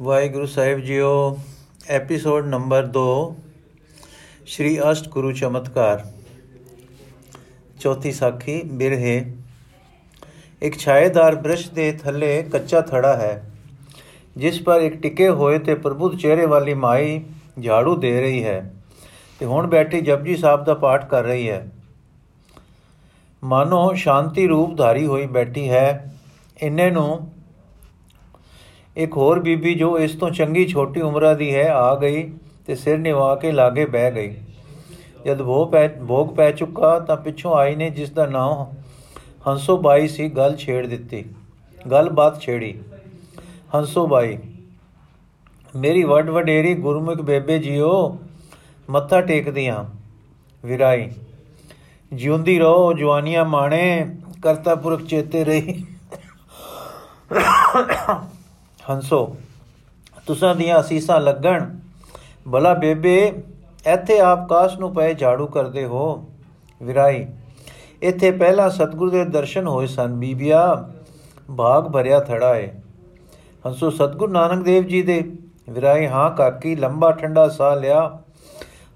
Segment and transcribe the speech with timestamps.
[0.00, 1.38] ਵਾਹਿਗੁਰੂ ਸਾਹਿਬ ਜੀਓ,
[1.88, 3.34] episode number 2
[4.46, 6.02] Shri ਅਸ਼ਟ ਗੁਰੂ ਚਮਤਕਾਰ।
[7.80, 9.14] ਚੌਥੀ ਸਾਖੀ, ਬਿਰਹੇ।
[10.62, 13.50] ਇੱਕ ਛਾਏਦਾਰ ਬ੍ਰਿਸ਼ ਦੇ ਥੱਲੇ ਕੱਚਾ ਥੜਾ ਹੈ,
[14.36, 17.20] ਜਿਸ ਪਰ ਇੱਕ ਟਿਕੇ ਹੋਏ ਤੇ ਪ੍ਰਬੁੱਧ ਚਿਹਰੇ ਵਾਲੀ ਮਾਈ
[17.64, 18.60] ਝਾੜੂ ਦੇ ਰਹੀ ਹੈ
[19.40, 21.66] ਤੇ ਹੁਣ ਬੈਠੀ ਜਪਜੀ ਸਾਹਿਬ ਦਾ ਪਾਠ ਕਰ ਰਹੀ ਹੈ।
[23.42, 26.14] ਮਾਨੋ ਸ਼ਾਂਤੀ ਰੂਪ ਧਾਰੀ ਹੋਈ ਬੈਠੀ ਹੈ,
[26.62, 27.30] ਇੰਨੇ ਨੂੰ
[28.96, 32.22] ਇੱਕ ਹੋਰ ਬੀਬੀ ਜੋ ਇਸ ਤੋਂ ਚੰਗੀ ਛੋਟੀ ਉਮਰਾਂ ਦੀ ਹੈ, ਆ ਗਈ
[32.66, 34.34] ਤੇ ਸਿਰ ਨਿਵਾ ਕੇ ਲਾਗੇ ਬਹਿ ਗਈ।
[35.26, 38.66] ਜਦ ਭੋਗ ਪੈ ਭੋਗ ਪੈ ਚੁੱਕਾ ਤਾਂ ਪਿੱਛੋਂ ਆਈ ਨੇ ਜਿਸ ਦਾ ਨਾਮ
[39.48, 41.24] ਹੰਸੋ ਬਾਈ ਸੀ, ਗੱਲ ਛੇੜ ਦਿੱਤੀ।
[41.90, 42.74] ਗੱਲਬਾਤ ਛੇੜੀ।
[43.74, 44.38] ਹੰਸੋ ਬਾਈ,
[45.74, 48.18] ਮੇਰੀ ਵੱਡ ਵਡੇਰੀ ਗੁਰਮੁਖ ਬੇਬੇ ਜੀਓ,
[48.90, 49.84] ਮੱਥਾ ਟੇਕਦੀਆਂ,
[50.64, 51.10] ਵਿਰਾਈ।
[52.12, 55.84] ਜਿਉਂਦੀ ਰਹੋ, ਜਵਾਨੀਆਂ ਮਾਣੇ, ਕਰਤਾ ਪੁਰਖ ਚੇਤੇ ਰਹੀ।
[58.90, 59.36] ਹੰਸੋ,
[60.26, 61.64] ਤੁਸਾਂ ਦੀਆਂ ਅਸੀਸਾਂ ਲੱਗਣ।
[62.52, 63.42] ਭਲਾ ਬੇਬੇ,
[63.86, 66.28] ਇੱਥੇ ਆਪ ਕਾਸ਼ ਨੂੰ ਪਏ ਝਾੜੂ ਕਰਦੇ ਹੋ?
[66.82, 67.26] ਵਿਰਾਈ
[68.02, 70.90] ਇੱਥੇ ਪਹਿਲਾਂ ਸਤਿਗੁਰੂ ਦੇ ਦਰਸ਼ਨ ਹੋਏ ਸਨ ਬੀਬੀਆ,
[71.56, 72.68] ਭਾਗ ਭਰਿਆ ਥੜਾ ਏ।
[73.66, 75.32] ਹੰਸੋ, ਸਤਿਗੁਰੂ ਨਾਨਕ ਦੇਵ ਜੀ ਦੇ।
[75.70, 78.18] ਵਿਰਾਈ ਹਾਂ ਕਾਕੀ, ਲੰਬਾ ਠੰਡਾ ਸਾਹ ਲਿਆ।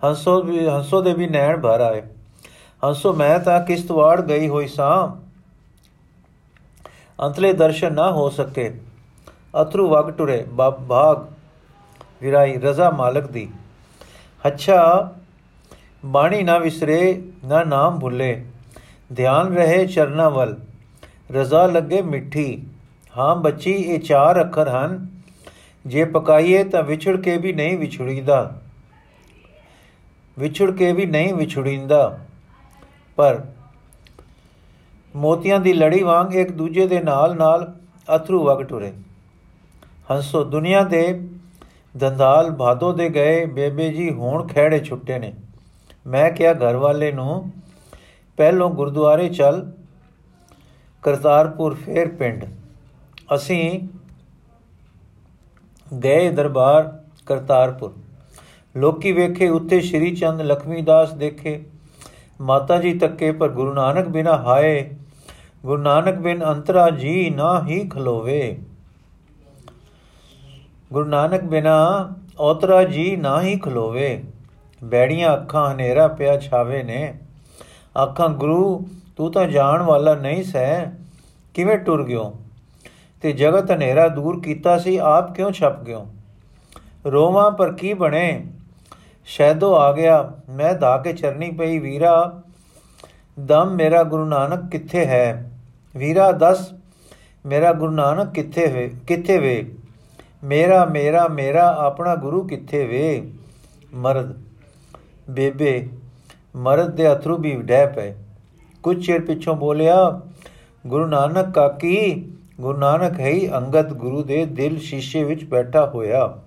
[0.04, 2.02] ਹੰਸੋ ਵੀ, ਹੰਸੋ ਦੇ ਵੀ ਨੈਣ ਭਰ ਆਏ
[2.84, 5.08] ਹੰਸੋ, ਮੈਂ ਤਾਂ ਕਿਸ਼ਤਵਾੜ ਗਈ ਹੋਈ ਸਾਂ।
[7.18, 8.80] ਅੰਤਲੇ ਦਰਸ਼ਨ ਨਾ ਹੋ ਸਕੇ।
[9.62, 10.46] ਅਥਰੂ ਵਗ ਟੁਰੇ
[10.88, 11.18] ਭਾਗ
[12.22, 13.48] ਵਿਰਾਈ ਰਜ਼ਾ ਮਾਲਕ ਦੀ।
[14.46, 15.12] ਅੱਛਾ,
[16.04, 18.44] ਬਾਣੀ ਨਾ ਵਿਸਰੇ, ਨਾ ਨਾਮ ਭੁੱਲੇ।
[19.14, 20.56] ਧਿਆਨ ਰਹੇ ਚਰਨਾ ਵੱਲ।
[21.32, 22.66] ਰਜ਼ਾ ਲੱਗੇ ਮਿੱਠੀ।
[23.18, 25.08] ਹਾਂ, ਬੱਚੀ, ਇਹ ਚਾਰ ਅੱਖਰ ਹਨ।
[25.86, 28.60] ਜੇ ਪਕਾਈਏ ਤਾਂ ਵਿਛੜ ਕੇ ਵੀ ਨਹੀਂ ਵਿਛੜੀਦਾ।
[30.38, 32.18] ਵਿਛੜ ਕੇ ਵੀ ਨਹੀਂ ਵਿਛੜਿੰਦਾ।
[33.16, 33.44] ਪਰ
[35.16, 37.74] ਮੋਤੀਆਂ ਦੀ ਲੜੀ ਵਾਂਗ ਇੱਕ ਦੂਜੇ ਦੇ ਨਾਲ ਨਾਲ
[38.16, 38.92] ਅਥਰੂ ਵਗ ਟੁਰੇ।
[40.10, 41.28] ਹੰਸੋ, ਦੁਨੀਆ ਦੇ
[41.96, 45.34] ਦੰਦਾਲ ਭਾਦੋ ਦੇ ਗਏ, ਬੇਬੇ ਜੀ ਹੁਣ ਖਹਿੜੇ ਛੁੱਟੇ ਨੇ।
[46.06, 47.52] ਮੈਂ ਕਿਹਾ ਘਰ ਵਾਲੇ ਨੂੰ,
[48.36, 49.72] ਪਹਿਲੋਂ ਗੁਰਦੁਆਰੇ ਚੱਲ,
[51.02, 52.44] ਕਰਤਾਰਪੁਰ ਫੇਰ ਪਿੰਡ।
[53.34, 53.88] ਅਸੀਂ
[56.04, 57.92] ਗਏ ਦਰਬਾਰ ਕਰਤਾਰਪੁਰ।
[58.76, 61.64] ਲੋਕੀ ਵੇਖੇ ਉੱਤੇ ਸ਼੍ਰੀ ਚੰਦ ਲਖਮੀ ਦਾਸ ਦੇਖੇ।
[62.40, 64.90] ਮਾਤਾ ਜੀ ਤੱਕੇ, ਪਰ ਗੁਰੂ ਨਾਨਕ ਬਿਨਾ ਹਾਏ,
[65.62, 68.58] ਗੁਰੂ ਨਾਨਕ ਬਿਨ ਅੰਤਰਾ ਜੀ ਨਾ ਹੀ ਖਲੋਵੇ।
[70.92, 72.08] ਗੁਰੂ ਨਾਨਕ ਬਿਨਾ
[72.38, 74.24] ਔਤਰਾ ਜੀ ਨਾ ਹੀ ਖਲੋਵੇ।
[74.84, 77.14] ਬੈੜੀਆਂ ਅੱਖਾਂ ਹਨੇਰਾ ਪਿਆ ਛਾਵੇ ਨੇ।
[78.02, 80.86] ਅੱਖਾਂ ਗੁਰੂ, ਤੂੰ ਤਾਂ ਜਾਣ ਵਾਲਾ ਨਹੀਂ ਸਹਿ
[81.54, 82.34] ਕਿਵੇਂ ਟੁਰ ਗਿਓ?
[83.22, 86.06] ਤੇ ਜਗਤ ਹਨੇਰਾ ਦੂਰ ਕੀਤਾ ਸੀ, ਆਪ ਕਿਉਂ ਛਪ ਗਿਓ?
[87.06, 88.46] ਰੋਵਾਂ, ਪਰ ਕੀ ਬਣੇ?
[89.26, 92.42] ਸ਼ੈਦੋ ਆ ਗਿਆ, ਮੈਂ ਧਾ ਕੇ ਚਰਨੀ ਪਈ। ਵੀਰਾ,
[93.40, 95.50] ਦਮ ਮੇਰਾ ਗੁਰੂ ਨਾਨਕ ਕਿੱਥੇ ਹੈ?
[95.96, 96.72] ਵੀਰਾ, ਦੱਸ,
[97.46, 99.72] ਮੇਰਾ ਗੁਰੂ ਨਾਨਕ ਕਿੱਥੇ ਵੇ ਕਿੱਥੇ ਵੇ?
[100.44, 103.32] ਮੇਰਾ ਮੇਰਾ ਮੇਰਾ ਆਪਣਾ ਗੁਰੂ ਕਿੱਥੇ ਵੇ?
[103.94, 104.42] ਮਰਦ,
[105.30, 105.88] ਬੇਬੇ,
[106.56, 108.14] ਮਰਦ ਦੇ ਅਥਰੂ ਵੀ ਡੈ ਪਏ।
[108.82, 110.20] ਕੁਝ ਚਿਰ ਪਿੱਛੋਂ ਬੋਲਿਆ,
[110.86, 116.38] ਗੁਰੂ ਨਾਨਕ ਕਾਕੀ, ਗੁਰੂ ਨਾਨਕ ਹੈ ਹੀ ਅੰਗਦ ਗੁਰੂ ਦੇ ਦਿਲ ਸ਼ੀਸ਼ੇ ਵਿੱਚ ਬੈਠਾ ਹੋਇਆ।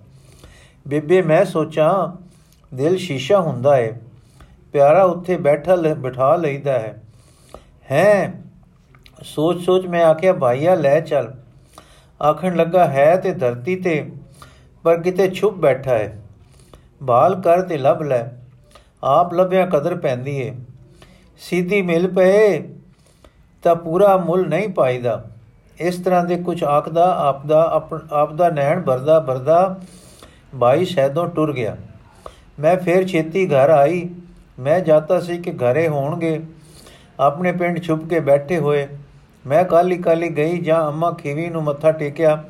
[0.88, 2.24] ਬੇਬੇ, ਮੈਂ ਸੋਚਾਂ,
[2.76, 4.00] ਦਿਲ ਸ਼ੀਸ਼ਾ ਹੁੰਦਾ ਹੈ
[4.72, 7.02] ਪਿਆਰਾ ਉੱਥੇ ਬੈਠਾ ਬਿਠਾ ਲਈਦਾ ਹੈ।
[7.90, 8.42] ਹੈ
[9.22, 11.34] ਸੋਚ ਸੋਚ ਮੈਂ ਆਖਿਆ, ਭਾਈਆ, ਲੈ ਚੱਲ।
[12.22, 14.10] ਆਖਣ ਲੱਗਾ, ਹੈ ਤੇ ਧਰਤੀ ਤੇ,
[14.82, 16.22] ਪਰ ਕਿਤੇ ਛੁਪ ਬੈਠਾ ਹੈ
[17.02, 18.22] ਬਾਲ ਕਰ ਤੇ ਲੱਭ ਲੈ,
[19.04, 20.54] ਆਪ ਲੱਭਿਆ ਕਦਰ ਪੈਂਦੀ ਏ।
[21.38, 22.62] ਸਿੱਧੀ ਮਿਲ ਪਏ
[23.62, 25.24] ਤਾਂ ਪੂਰਾ ਮੁੱਲ ਨਹੀਂ ਪਾਈਦਾ।
[25.80, 27.82] ਇਸ ਤਰ੍ਹਾਂ ਦੇ ਕੁਝ ਆਖਦਾ, ਆਪਦਾ
[28.12, 29.80] ਆਪਦਾ ਨੈਣ ਭਰਦਾ ਭਰਦਾ
[30.60, 31.76] ਭਾਈ ਸ਼ੈਦੋਂ ਟੁਰ ਗਿਆ।
[32.60, 34.08] ਮੈਂ ਫੇਰ ਛੇਤੀ ਘਰ ਆਈ।
[34.58, 36.40] ਮੈਂ ਜਾਤਾ ਸੀ ਕਿ ਘਰੇ ਹੋਣਗੇ।
[37.20, 38.86] ਆਪਣੇ ਪਿੰਡ ਛੁਪ ਕੇ ਬੈਠੇ ਹੋਏ।
[39.46, 42.42] ਮੈਂ ਕਾਲੀ ਕਾਲੀ ਗਈ ਜਾਂ ਅੰਮਾ ਖੀਵੀ ਨੂੰ ਮੱਥਾ ਟੇਕਿਆ।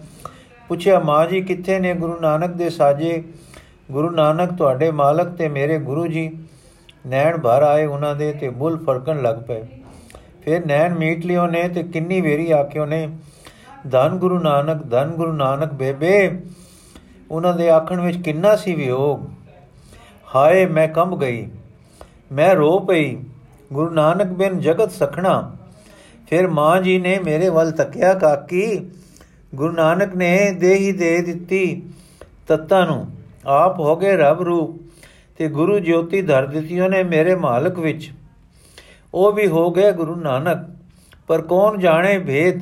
[0.69, 3.23] ਪੁੱਛਿਆ, ਮਾਂ ਜੀ, ਕਿੱਥੇ ਨੇ ਗੁਰੂ ਨਾਨਕ ਦੇ ਸਾਜੇ?
[3.91, 6.31] ਗੁਰੂ ਨਾਨਕ ਤੁਹਾਡੇ ਮਾਲਕ ਤੇ ਮੇਰੇ ਗੁਰੂ ਜੀ।
[7.07, 9.63] ਨੈਣ ਭਰ ਆਏ ਉਹਨਾਂ ਦੇ ਤੇ ਬੁੱਲ ਫਰਕਣ ਲੱਗ ਪਏ।
[10.43, 13.09] ਫਿਰ ਨੈਣ ਮੀਟ ਲਿਓ ਨੇ ਤੇ ਕਿੰਨੀ ਵੇਰੀ ਆਖਿਓ ਨੇ,
[13.91, 16.41] ਧੰਨ ਗੁਰੂ ਨਾਨਕ, ਧੰਨ ਗੁਰੂ ਨਾਨਕ ਬੇਬੇ,
[17.31, 19.27] ਉਹਨਾਂ ਦੇ ਆਖਣ ਵਿੱਚ ਕਿੰਨਾ ਸੀ ਵਿਯੋਗ?
[20.35, 21.47] ਹਾਏ, ਮੈਂ ਕੰਬ ਗਈ,
[22.33, 23.17] ਮੈਂ ਰੋ ਪਈ।
[23.73, 25.57] ਗੁਰੂ ਨਾਨਕ ਬਿਨ ਜਗਤ ਸਖਣਾ
[26.31, 28.91] ਫਿਰ ਮਾਂ ਜੀ ਨੇ ਮੇਰੇ ਵੱਲ ਤੱਕਿਆ, ਕਾਕੀ,
[29.55, 31.83] ਗੁਰੂ ਨਾਨਕ ਨੇ ਦੇਹੀ ਦੇ ਦਿੱਤੀ
[32.49, 33.07] ਤੱਤਾਂ ਨੂੰ।
[33.47, 34.81] ਆਪ ਹੋ ਗਏ ਰੱਬ ਰੂਪ
[35.39, 38.13] ਤੇ ਗੁਰੂ ਜੋਤੀ ਧਰ ਦਿੱਤੀ ਉਹਨੇ ਮੇਰੇ ਮਾਲਕ ਵਿੱਚ।
[39.15, 40.59] ਉਹ ਵੀ ਹੋ ਗਏ ਗੁਰੂ ਨਾਨਕ।
[41.27, 42.61] ਪਰ ਕੌਣ ਜਾਣੇ ਭੇਦ?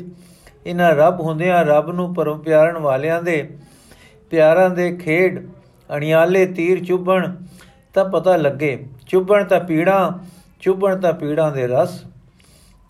[0.66, 3.50] ਇਹਨਾਂ ਰੱਬ ਹੁੰਦਿਆਂ ਰੱਬ ਨੂੰ ਪਰਮ ਪਿਆਰਨ ਵਾਲਿਆਂ ਦੇ
[4.30, 5.48] ਪਿਆਰਾਂ ਦੇ ਖੇਡ,
[5.96, 7.34] ਅਣਿਆਲੇ ਤੀਰ ਚੁੱਭਣ
[7.94, 10.18] ਤਾਂ ਪਤਾ ਲੱਗੇ। ਚੁੱਭਣ ਤਾਂ ਪੀੜਾ,
[10.60, 12.04] ਚੁੱਭਣ ਤਾਂ ਪੀੜਾਂ ਦੇ ਰਸ।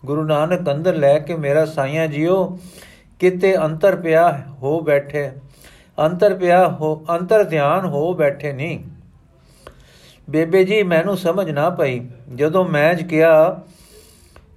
[0.05, 2.59] ਗੁਰੂ ਨਾਨਕ ਅੰਦਰ ਲੈ ਕੇ ਮੇਰਾ ਸਾਈਆਂ ਜੀਓ,
[3.19, 5.31] ਕਿਤੇ ਅੰਤਰ ਪਿਆ ਹੋ ਬੈਠੇ,
[6.05, 8.79] ਅੰਤਰ ਪਿਆ ਹੋ, ਅੰਤਰ ਧਿਆਨ ਹੋ ਬੈਠੇ ਨਹੀਂ
[10.29, 11.99] ਬੇਬੇ ਜੀ, ਮੈਨੂੰ ਸਮਝ ਨਾ ਪਈ।
[12.35, 13.61] ਜਦੋਂ ਮੈਂ ਕਿਹਾ,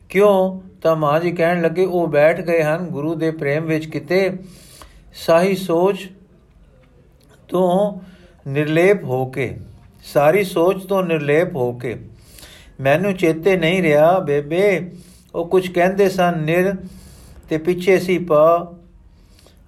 [0.08, 0.60] ਕਿਉਂ?
[0.82, 4.30] ਤਾਂ ਮਾਂ ਜੀ ਕਹਿਣ ਲੱਗੇ, ਉਹ ਬੈਠ ਗਏ ਹਨ, ਗੁਰੂ ਦੇ ਪ੍ਰੇਮ ਵਿੱਚ ਕਿਤੇ
[5.14, 6.08] ਸਾਹੀ ਸੋਚ
[7.48, 8.00] ਤੋਂ
[8.50, 9.56] ਨਿਰਲੇਪ ਹੋ ਕੇ,
[10.04, 11.98] ਸਾਰੀ ਸੋਚ ਤੋਂ ਨਿਰਲੇਪ ਹੋ ਕੇ।
[12.80, 14.90] ਮੈਨੂੰ ਚੇਤੇ ਨਹੀਂ ਰਿਹਾ, ਬੇਬੇ
[15.36, 16.74] ਉਹ ਕੁਝ ਕਹਿੰਦੇ ਸਨ, ਨਿਰ
[17.48, 18.72] ਤੇ ਪਿੱਛੇ ਸੀ ਪਾ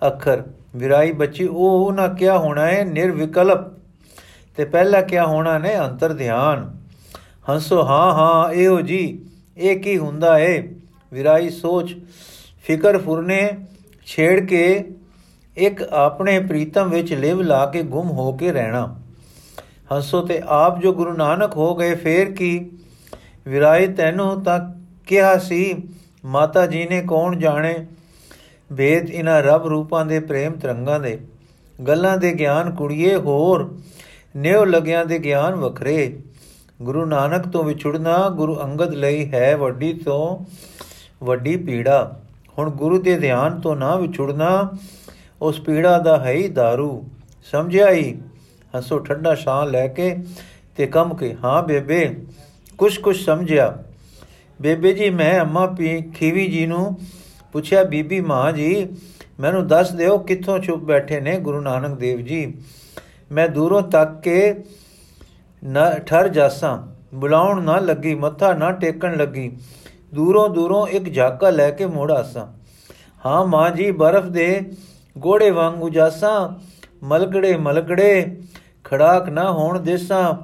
[0.07, 0.43] ਅੱਖਰ।
[0.77, 3.59] ਵਿਰਾਈ ਬੱਚੀ, ਉਹ ਉਹਨਾਂ ਕਿਹਾ ਹੋਣਾ ਹੈ ਨਿਰਵਿਕਲਪ
[4.57, 6.77] ਤੇ ਪਹਿਲਾ ਕਿਹਾ ਹੋਣਾ ਨੇ, ਅੰਤਰ ਧਿਆਨ।
[7.49, 9.27] ਹੰਸੋ, ਹਾਂ ਹਾਂ, ਇਹੋ ਜੀ,
[9.57, 10.75] ਇਹ ਕੀ ਹੁੰਦਾ ਏ?
[11.13, 11.97] ਵਿਰਾਈ ਸੋਚ,
[12.65, 13.51] ਫਿਕਰ ਫੁਰਨੇ
[14.07, 14.85] ਛੇੜ ਕੇ
[15.57, 18.97] ਇੱਕ ਆਪਣੇ ਪ੍ਰੀਤਮ ਵਿੱਚ ਲਿਵ ਲਾ ਕੇ ਗੁੰਮ ਹੋ ਕੇ ਰਹਿਣਾ।
[19.93, 22.71] ਹੰਸੋ, ਤੇ ਆਪ ਜੋ ਗੁਰੂ ਨਾਨਕ ਹੋ ਗਏ, ਫੇਰ ਕੀ?
[23.49, 24.78] ਵਿਰਾਈ, ਤੈਨੂੰ ਤਾਂ
[25.09, 25.83] ਕਿਹਾ ਸੀ,
[26.25, 27.87] ਮਾਤਾ ਜੀ ਨੇ ਕੌਣ ਜਾਣੇ?
[28.77, 31.19] ਭੇਦ ਇਨਾ ਰਬ ਰੂਪਾਂ ਦੇ ਪ੍ਰੇਮ ਤਰੰਗਾਂ ਦੇ।
[31.89, 33.79] ਗੱਲਾਂ ਦੇ ਗਿਆਨ ਕੁੜੀਏ ਹੋਰ,
[34.37, 36.19] ਨਿਉ ਲਗਿਆਂ ਦੇ ਗਿਆਨ ਵਖਰੇ।
[36.83, 40.45] ਗੁਰੂ ਨਾਨਕ ਤੋਂ ਵਿਛੜਨਾ ਗੁਰੂ ਅੰਗਦ ਲਈ ਹੈ ਵੱਡੀ ਤੋਂ
[41.25, 42.21] ਵੱਡੀ ਪੀੜਾ।
[42.59, 44.71] ਹੁਣ ਗੁਰੂ ਦੇ ਧਿਆਨ ਤੋਂ ਨਾ ਵਿਛੜਨਾ,
[45.43, 47.05] ਉਸ ਪੀੜਾ ਦਾ ਹੈ ਹੀ दारू।
[47.51, 48.19] ਸਮਝਿਆ ਹੀ
[48.79, 50.17] ਹਸੋ ਠੰਡਾ ਸਾਹ ਲੈ ਕੇ
[50.77, 52.17] ਤੇ ਕਮ ਕੇ, ਹਾਂ ਬੇਬੇ
[52.79, 53.79] ਕੁਛ ਕੁਛ ਸਮਝਿਆ।
[54.63, 56.99] ਬੇਬੇ ਜੀ, ਮੈਂ ਅੰਮਾ ਪੀ, ਖੀਵੀ ਜੀ ਨੂੰ
[57.53, 58.89] ਪੁੱਛਿਆ, ਬੀਬੀ ਮਾਂ ਜੀ,
[59.41, 62.55] ਮੈਨੂੰ ਦੱਸ ਦਿਓ ਕਿੱਥੋਂ ਚੁੱਪ ਬੈਠੇ ਨੇ ਗੁਰੂ ਨਾਨਕ ਦੇਵ ਜੀ।
[63.33, 64.55] ਮੈਂ ਦੂਰੋਂ ਤੱਕ ਕੇ
[65.65, 66.79] ਨਾ ਠਰ ਜਾਸਾਂ,
[67.15, 69.51] ਬੁਲਾਉਣ ਨਾ ਲੱਗੀ, ਮੱਥਾ ਨਾ ਟੇਕਣ ਲੱਗੀ,
[70.15, 72.47] ਦੂਰੋਂ ਦੂਰੋਂ ਇੱਕ ਝਾਕਾ ਲੈ ਕੇ ਮੋੜ ਆਸਾਂ।
[73.27, 74.61] ਹਾਂ ਮਾਂ ਜੀ, ਬਰਫ਼ ਦੇ
[75.19, 76.49] ਗੋੜੇ ਵਾਂਗ ਉਜਾਸਾਂ
[77.03, 78.37] ਮਲਕੜੇ ਮਲਕੜੇ,
[78.85, 80.35] ਖੜਾਕ ਨਾ ਹੋਣ ਦੇਸਾਂ,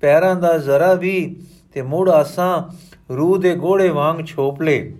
[0.00, 1.36] ਪੈਰਾਂ ਦਾ ਜ਼ਰਾ ਵੀ
[1.74, 2.62] ਤੇ ਮੋੜ ਆਸਾਂ
[3.10, 4.94] ਰੂਹ ਦੇ ਗੋੜੇ ਵਾਂਗ ਛੋਪਲੇ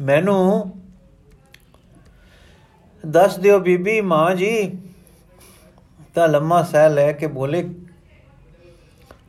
[0.00, 0.72] ਮੈਨੂੰ
[3.06, 4.78] ਦੱਸ ਦਿਓ ਬੀਬੀ ਮਾਂ ਜੀ,
[6.14, 7.70] ਤਾਂ ਲੰਮਾ ਸਾਹ ਲੈ ਕੇ ਬੋਲੇ,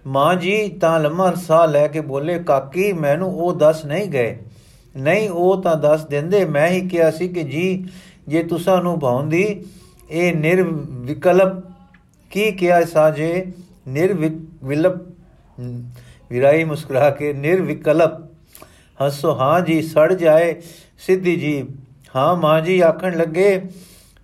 [0.07, 4.37] ਮਾਂ ਜੀ, ਤਾਂ ਲੰਮਾ ਸਾਹ ਲੈ ਕੇ ਬੋਲੇ, ਕਾਕੀ, ਮੈਨੂੰ ਉਹ ਦੱਸ ਨਹੀਂ ਗਏ।
[4.97, 7.85] ਨਹੀਂ, ਉਹ ਤਾਂ ਦੱਸ ਦਿੰਦੇ, ਮੈਂ ਹੀ ਕਿਹਾ ਸੀ ਕਿ ਜੀ,
[8.27, 9.65] ਜੇ ਤੁਸਾਂ ਨੂੰ ਭਾਉਂਦੀ,
[10.09, 11.63] ਇਹ ਨਿਰਵਿਕਲਪ,
[12.31, 13.45] ਕੀ ਕਿਹਾ ਸਾਜੇ
[13.87, 14.95] ਨਿਰਵਿਕਲਪ
[16.31, 18.11] ਵਿਰਾਈ ਮੁਸਕਰਾ ਕੇ, ਨਿਰਵਿਕਲਪ,
[19.05, 20.61] ਹੱਸੋ, ਹਾਂ ਜੀ, ਸੜ ਜਾਏ।
[20.99, 21.67] ਸਿੱਧੀ ਜੀ,
[22.15, 23.61] ਹਾਂ ਮਾਂ ਜੀ, ਆਖਣ ਲੱਗੇ,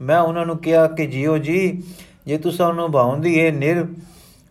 [0.01, 1.83] ਮੈਂ ਉਹਨਾਂ ਨੂੰ ਕਿਹਾ ਕਿ, ਜੀਓ ਜੀ,
[2.25, 3.85] ਜੇ ਤੁਸਾਂ ਨੂੰ ਭਾਉਂਦੀ ਏ ਨਿਰ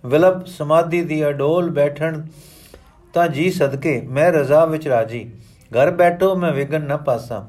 [0.06, 2.22] ਵਿਲਪ ਸਮਾਧੀ ਦੀ ਅਡੋਲ ਬੈਠਣ,
[3.14, 5.30] ਤਾਂ ਜੀ ਸਦਕੇ, ਮੈਂ ਰਜ਼ਾ ਵਿੱਚ ਰਾਜੀ।
[5.70, 7.42] ਘਰ ਬੈਠੋ, ਮੈਂ ਵਿਗਨ ਨਾ ਪਾਸਾਂ।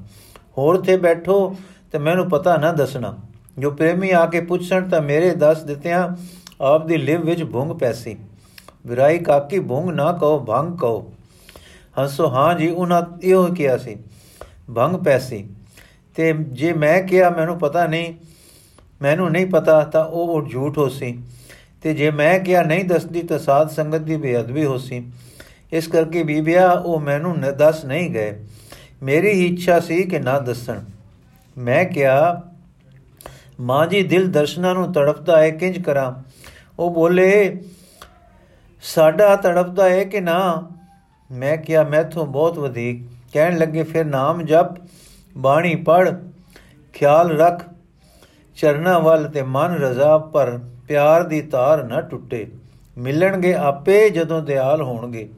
[0.57, 1.55] ਹੋਰ ਤੇ ਬੈਠੋ,
[1.91, 3.17] ਤੇ ਮੈਨੂੰ ਪਤਾ ਨਾ ਦੱਸਣਾ।
[3.59, 6.09] ਜੋ ਪ੍ਰੇਮੀ ਆ ਕੇ ਪੁੱਛਣ, ਤਾਂ ਮੇਰੇ ਦੱਸ ਦਿੱਤਿਆਂ
[6.61, 8.17] ਆਪ ਦੀ ਲਿਵ ਵਿੱਚ ਭੁੰਗ ਪੈਸੀ।
[8.87, 11.13] ਵਿਰਾਈ ਕਾਕੀ ਭੁੰਗ ਨਾ ਕਹੋ, ਭੰਗ ਕਹੋ।
[11.99, 13.95] ਹੰਸੋ, ਹਾਂ ਜੀ, ਉਹਨਾਂ ਇਹੋ ਕਿਹਾ ਸੀ,
[14.75, 15.47] ਭੰਗ ਪੈਸੀ।
[16.15, 18.13] ਤੇ ਜੇ ਮੈਂ ਕਿਹਾ, ਮੈਨੂੰ ਪਤਾ ਨਹੀਂ,
[19.01, 21.17] ਮੈਨੂੰ ਨਹੀਂ ਪਤਾ, ਤਾਂ ਉਹ ਝੂਠ ਹੋਸੀ।
[21.81, 25.03] ਤੇ ਜੇ ਮੈਂ ਕਿਹਾ ਨਹੀਂ ਦੱਸਦੀ, ਤਾਂ ਸਾਧ ਸੰਗਤ ਦੀ ਬੇਅਦਬੀ ਹੋਸੀ।
[25.71, 28.45] ਇਸ ਕਰਕੇ ਬੀਬੀਆ, ਉਹ ਮੈਨੂੰ ਦੱਸ ਨਹੀਂ ਗਏ।
[29.03, 30.79] ਮੇਰੀ ਹੀ ਇੱਛਾ ਸੀ ਕਿ ਨਾ ਦੱਸਣ।
[31.57, 32.41] ਮੈਂ ਕਿਹਾ,
[33.59, 36.13] ਮਾਂ ਜੀ, ਦਿਲ ਦਰਸ਼ਨਾਂ ਨੂੰ ਤੜਪਦਾ ਹੈ, ਕਿੰਜ ਕਰਾਂ?
[36.79, 37.59] ਉਹ ਬੋਲੇ
[38.81, 40.67] ਸਾਡਾ ਤੜਪਦਾ ਹੈ ਕਿ ਨਾ?
[41.31, 43.01] ਮੈਂ ਕਿਹਾ, ਮੈਥੋਂ ਬਹੁਤ ਵਧੇਕ।
[43.33, 44.67] ਕਹਿਣ ਲੱਗੇ, ਫਿਰ ਨਾਮ ਜਪ,
[45.37, 46.13] ਬਾਣੀ ਪੜ
[46.93, 47.65] ਖਿਆਲ ਰੱਖ।
[48.55, 52.47] ਚਰਨਾ ਵੱਲ ਤੇ ਮਨ ਰਜ਼ਾ ਪਰ ਪਿਆਰ ਦੀ ਤਾਰ ਨਾ ਟੁੱਟੇ।
[52.97, 55.29] ਮਿਲਣਗੇ ਆਪੇ ਜਦੋਂ ਦਿਆਲ ਹੋਣਗੇ।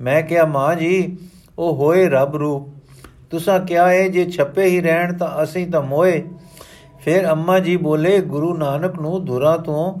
[0.00, 1.18] ਮੈਂ ਕਿਹਾ, ਮਾਂ ਜੀ,
[1.58, 2.68] ਉਹ ਹੋਏ ਰੱਬ ਰੂਪ।
[3.30, 6.24] ਤੁਸਾਂ ਕਿਹਾ ਹੈ ਜੇ ਛੱਪੇ ਹੀ ਰਹਿਣ ਤਾਂ ਅਸੀਂ ਤਾਂ ਮੋਏ।
[7.00, 10.00] ਫਿਰ ਅੰਮਾ ਜੀ ਬੋਲੇ, ਗੁਰੂ ਨਾਨਕ ਨੂੰ ਧੁਰਾ ਤੋਂ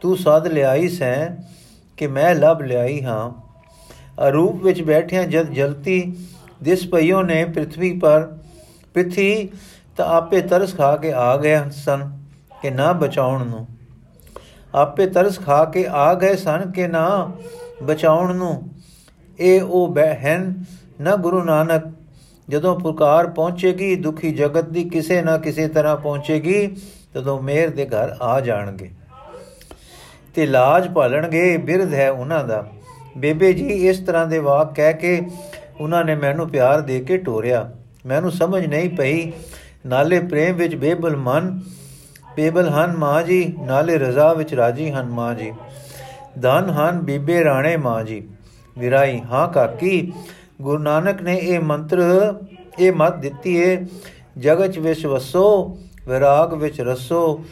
[0.00, 1.53] ਤੂੰ ਸਾਧ ਲਿਆਈ ਸੈਂ।
[1.96, 3.32] ਕਿ ਮੈਂ ਲਭ ਲਿਆਈ ਹਾਂ।
[4.28, 6.16] ਅਰੂਪ ਵਿੱਚ ਬੈਠਿਆਂ ਜਦ ਜਲਤੀ
[6.62, 8.38] ਦਿਸ ਪਈਓ ਨੇ ਪ੍ਰithvi ਪਰ,
[8.94, 9.48] ਪ੍ਰਿਥੀ
[9.96, 12.18] ਤਾਂ ਆਪੇ ਤਰਸ ਖਾ ਕੇ ਆ ਗਏ ਸਨ
[12.62, 13.66] ਕਿ ਨਾ ਬਚਾਉਣ ਨੂੰ।
[14.74, 17.32] ਆਪੇ ਤਰਸ ਖਾ ਕੇ ਆ ਗਏ ਸਨ ਕਿ ਨਾ
[17.82, 18.62] ਬਚਾਉਣ ਨੂੰ।
[19.40, 20.64] ਇਹ ਉਹ ਬਹਿਨ
[21.00, 21.84] ਨਾ ਗੁਰੂ ਨਾਨਕ,
[22.48, 26.76] ਜਦੋਂ ਪੁਕਾਰ ਪਹੁੰਚੇਗੀ, ਦੁਖੀ ਜਗਤ ਦੀ ਕਿਸੇ ਨਾ ਕਿਸੇ ਤਰ੍ਹਾਂ ਪਹੁੰਚੇਗੀ,
[27.14, 28.90] ਤਦੋਂ ਮੇਰ ਦੇ ਘਰ ਆ ਜਾਣਗੇ।
[30.34, 32.66] ਤੇ ਲਾਜ ਭਾਲਣਗੇ, ਬਿਰਧ ਹੈ ਉਹਨਾਂ ਦਾ।
[33.18, 35.22] ਬੇਬੇ ਜੀ ਇਸ ਤਰ੍ਹਾਂ ਦੇ ਵਾਕ ਕਹਿ ਕੇ
[35.80, 37.70] ਉਹਨਾਂ ਨੇ ਮੈਨੂੰ ਪਿਆਰ ਦੇ ਕੇ ਟੋਰਿਆ।
[38.06, 39.32] ਮੈਨੂੰ ਸਮਝ ਨਹੀਂ ਪਈ।
[39.86, 41.60] ਨਾਲੇ ਪ੍ਰੇਮ ਵਿੱਚ ਬੇਬਲ ਮਨ,
[42.36, 45.52] ਬੇਬਲ ਹਨ ਮਾਂ ਜੀ, ਨਾਲੇ ਰਜ਼ਾ ਵਿੱਚ ਰਾਜੀ ਹਨ ਮਾਂ ਜੀ।
[46.42, 48.28] ਧਨ ਹਨ ਬੀਬੇ ਰਾਣੇ ਮਾਂ ਜੀ।
[48.78, 50.12] ਵਿਰਾਈ, ਹਾਂ ਕਾਕੀ,
[50.62, 52.34] ਗੁਰੂ ਨਾਨਕ ਨੇ ਇਹ ਮੰਤਰ,
[52.78, 53.86] ਇਹ ਮਤ ਦਿੱਤੀ ਏ,
[54.38, 57.44] ਜਗਤ ਵਿੱਚ ਵਸੋ, ਵਿਰਾਗ ਵਿੱਚ ਰਸੋ,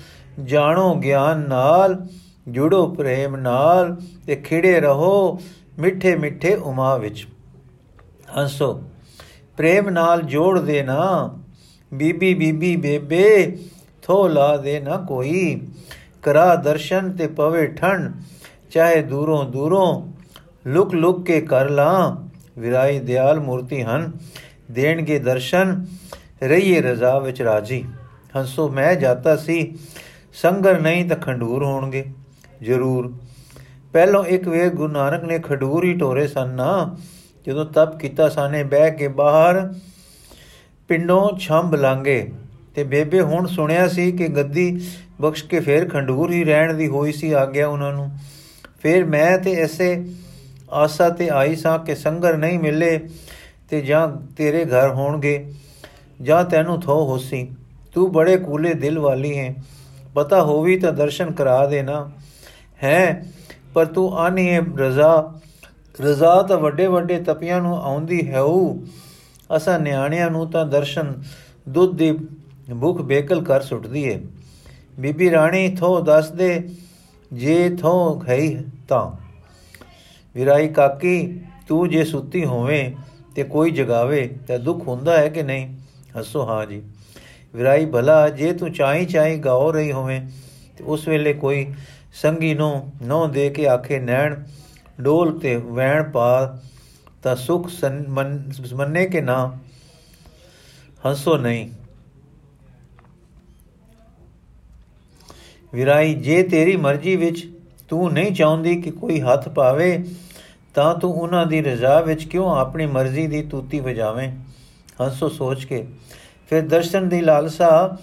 [0.45, 2.07] ਜਾਣੋ ਗਿਆਨ ਨਾਲ
[2.49, 3.97] ਜੁੜੋ ਪ੍ਰੇਮ ਨਾਲ
[4.27, 5.41] ਤੇ ਖਿੜੇ ਰਹੋ
[5.79, 7.27] ਮਿੱਠੇ ਮਿੱਠੇ ਉਮਾ ਵਿੱਚ।
[8.39, 8.83] ਹੰਸੋ,
[9.57, 11.39] ਪ੍ਰੇਮ ਨਾਲ ਜੋੜ ਦੇਣਾ
[11.95, 13.57] ਬੀਬੀ ਬੀਬੀ ਬੇਬੇ
[14.03, 15.61] ਥੋ ਲਾ ਦੇ ਨਾ ਕੋਈ।
[16.23, 18.13] ਕਰਾ ਦਰਸ਼ਨ ਤੇ ਪਵੇ ਠੰਡ,
[18.71, 20.13] ਚਾਹੇ ਦੂਰੋਂ ਦੂਰੋਂ।
[20.67, 22.17] ਲੁਕ ਲੁਕ ਕੇ ਕਰ ਲਾਂ
[22.61, 24.13] ਵਿਰਾਈ ਦਿਆਲ ਮੂਰਤੀ ਹਨ।
[24.71, 25.87] ਦੇਣਗੇ ਦਰਸ਼ਨ,
[26.43, 27.85] ਰਹੀਏ ਰਜ਼ਾ ਵਿੱਚ ਰਾਜੀ।
[28.37, 29.77] ਹੰਸੋ, ਮੈਂ ਜਾਤਾ ਸੀ,
[30.35, 32.05] ਸੰਗਰ ਨਹੀਂ ਤਾਂ ਖੰਡੂਰ ਹੋਣਗੇ।
[32.63, 33.13] ਜ਼ਰੂਰ।
[33.93, 36.97] ਪਹਿਲੋਂ ਇੱਕ ਵੇਰ ਗੁਰੂ ਨਾਨਕ ਨੇ ਖਡੂਰ ਹੀ ਟੋਰੇ ਸਨ ਨਾ,
[37.47, 39.73] ਜਦੋਂ ਤਪ ਕੀਤਾ ਸਾਨੇ ਬਹਿ ਕੇ ਬਾਹਰ
[40.89, 42.33] ਪਿੰਡੋਂ ਛੰਭ ਲਾਂਗੇ।
[42.75, 44.81] ਤੇ ਬੇਬੇ ਹੁਣ ਸੁਣਿਆ ਸੀ ਕਿ ਗੱਦੀ
[45.21, 48.11] ਬਖਸ਼ ਕੇ ਫੇਰ ਖੰਡੂਰ ਹੀ ਰਹਿਣ ਦੀ ਹੋਈ ਸੀ ਆਗਿਆ ਉਹਨਾਂ ਨੂੰ।
[48.83, 50.05] ਫਿਰ ਮੈਂ ਤੇ ਐਸੇ
[50.71, 52.99] ਆਸਾ ਤੇ ਆਈ ਸਾਂ ਕਿ ਸੰਗਰ ਨਹੀਂ ਮਿਲੇ
[53.71, 55.53] ਤੇ ਜਾਂ ਤੇਰੇ ਘਰ ਹੋਣਗੇ,
[56.23, 57.47] ਜਾਂ ਤੈਨੂੰ ਥੋ ਹੋਸੀ।
[57.95, 59.55] ਤੂੰ ਬੜੇ ਕੂਲੇ ਦਿਲ ਵਾਲੀ ਹੈ,
[60.15, 62.11] ਪਤਾ ਹੋਵੀ ਤਾਂ ਦਰਸ਼ਨ ਕਰਾ ਦੇਣਾ।
[62.83, 63.27] ਹੈ,
[63.75, 65.35] ਪਰ ਤੂੰ ਆਨੀ ਹੈ ਰਜ਼ਾ।
[66.01, 68.83] ਰਜ਼ਾ ਤਾਂ ਵੱਡੇ ਵੱਡੇ ਤਪੀਆਂ ਨੂੰ ਆਉਂਦੀ ਹੈ ਉਹ
[69.57, 71.23] ਅਸਾਂ ਨਿਆਣਿਆਂ ਨੂੰ ਤਾਂ ਦਰਸ਼ਨ
[71.69, 72.13] ਦੁੱਧ ਦੀ
[72.81, 74.21] ਭੁੱਖ ਬੇਕਲ ਕਰ ਸੁੱਟਦੀ ਏ।
[75.01, 76.69] ਬੀਬੀ ਰਾਣੀ ਥੋ ਦੱਸ ਦੇ
[77.33, 78.59] ਜੇ ਥੋ ਗਈ
[78.89, 79.11] ਤਾਂ।
[80.35, 82.91] ਵਿਰਾਈ ਕਾਕੀ, ਤੂੰ ਜੇ ਸੁੱਤੀ ਹੋਵੇਂ
[83.35, 85.75] ਤੇ ਕੋਈ ਜਗਾਵੇ ਤਾਂ ਦੁੱਖ ਹੁੰਦਾ ਹੈ ਕਿ ਨਹੀਂ?
[86.19, 86.83] ਹੱਸੋ, ਹਾਂ ਜੀ।
[87.55, 90.21] ਵਿਰਾਈ ਭਲਾ, ਜੇ ਤੂੰ ਚਾਹੀ ਚਾਹੀ ਗਾਉ ਰਹੀ ਹੋਵੇਂ
[90.79, 91.67] ਤੇ ਉਸ ਵੇਲੇ ਕੋਈ
[92.13, 94.43] ਸੰਗੀ ਨੂੰ ਨੋ ਦੇ ਕੇ ਆਖੇ, ਨੈਣ,
[95.01, 96.61] ਡੋਲ ਤੇ ਵੈਣ ਪਾ
[97.23, 97.71] ਤਾਂ ਸੁਖ
[98.73, 99.59] ਮੰਨੇ ਕੇ ਨਾ?
[101.07, 101.71] ਹੰਸੋ ਨਹੀਂ।
[105.75, 110.05] ਵਿਰਾਈ, ਜੇ ਤੇਰੀ ਮਰਜ਼ੀ ਵਿੱਚ ਤੂੰ ਨਹੀਂ ਚਾਹੁੰਦੀ ਕਿ ਕੋਈ ਹੱਥ ਪਾਵੇ,
[110.75, 114.33] ਤਾਂ ਤੂੰ ਉਹਨਾਂ ਦੀ ਰਜ਼ਾ ਵਿੱਚ ਕਿਉਂ ਆਪਣੀ ਮਰਜ਼ੀ ਦੀ ਤੂਤੀ ਵਜਾਵੇਂ?
[115.03, 115.87] ਹੰਸੋ ਸੋਚ ਕੇ।
[116.51, 117.97] ਫਿਰ ਦਰਸ਼ਨ ਦੀ ਲਾਲਸਾ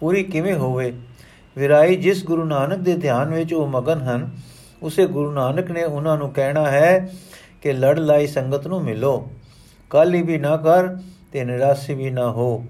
[0.00, 0.94] ਪੂਰੀ ਕਿਵੇਂ ਹੋਵੇ?
[1.56, 4.30] ਵਿਰਾਈ ਜਿਸ ਗੁਰੂ ਨਾਨਕ ਦੇ ਧਿਆਨ ਵਿੱਚ ਉਹ ਮਗਨ ਹਨ,
[4.82, 7.08] ਉਸੇ ਗੁਰੂ ਨਾਨਕ ਨੇ ਉਹਨਾਂ ਨੂੰ ਕਹਿਣਾ ਹੈ
[7.62, 9.28] ਕਿ ਲੜ ਲਾਈ ਸੰਗਤ ਨੂੰ ਮਿਲੋ।
[9.90, 10.88] ਕਾਲੀ ਵੀ ਨਾ ਕਰ
[11.32, 12.64] ਤੇ ਨਿਰਾਸ਼ੀ ਵੀ ਨਾ ਹੋ।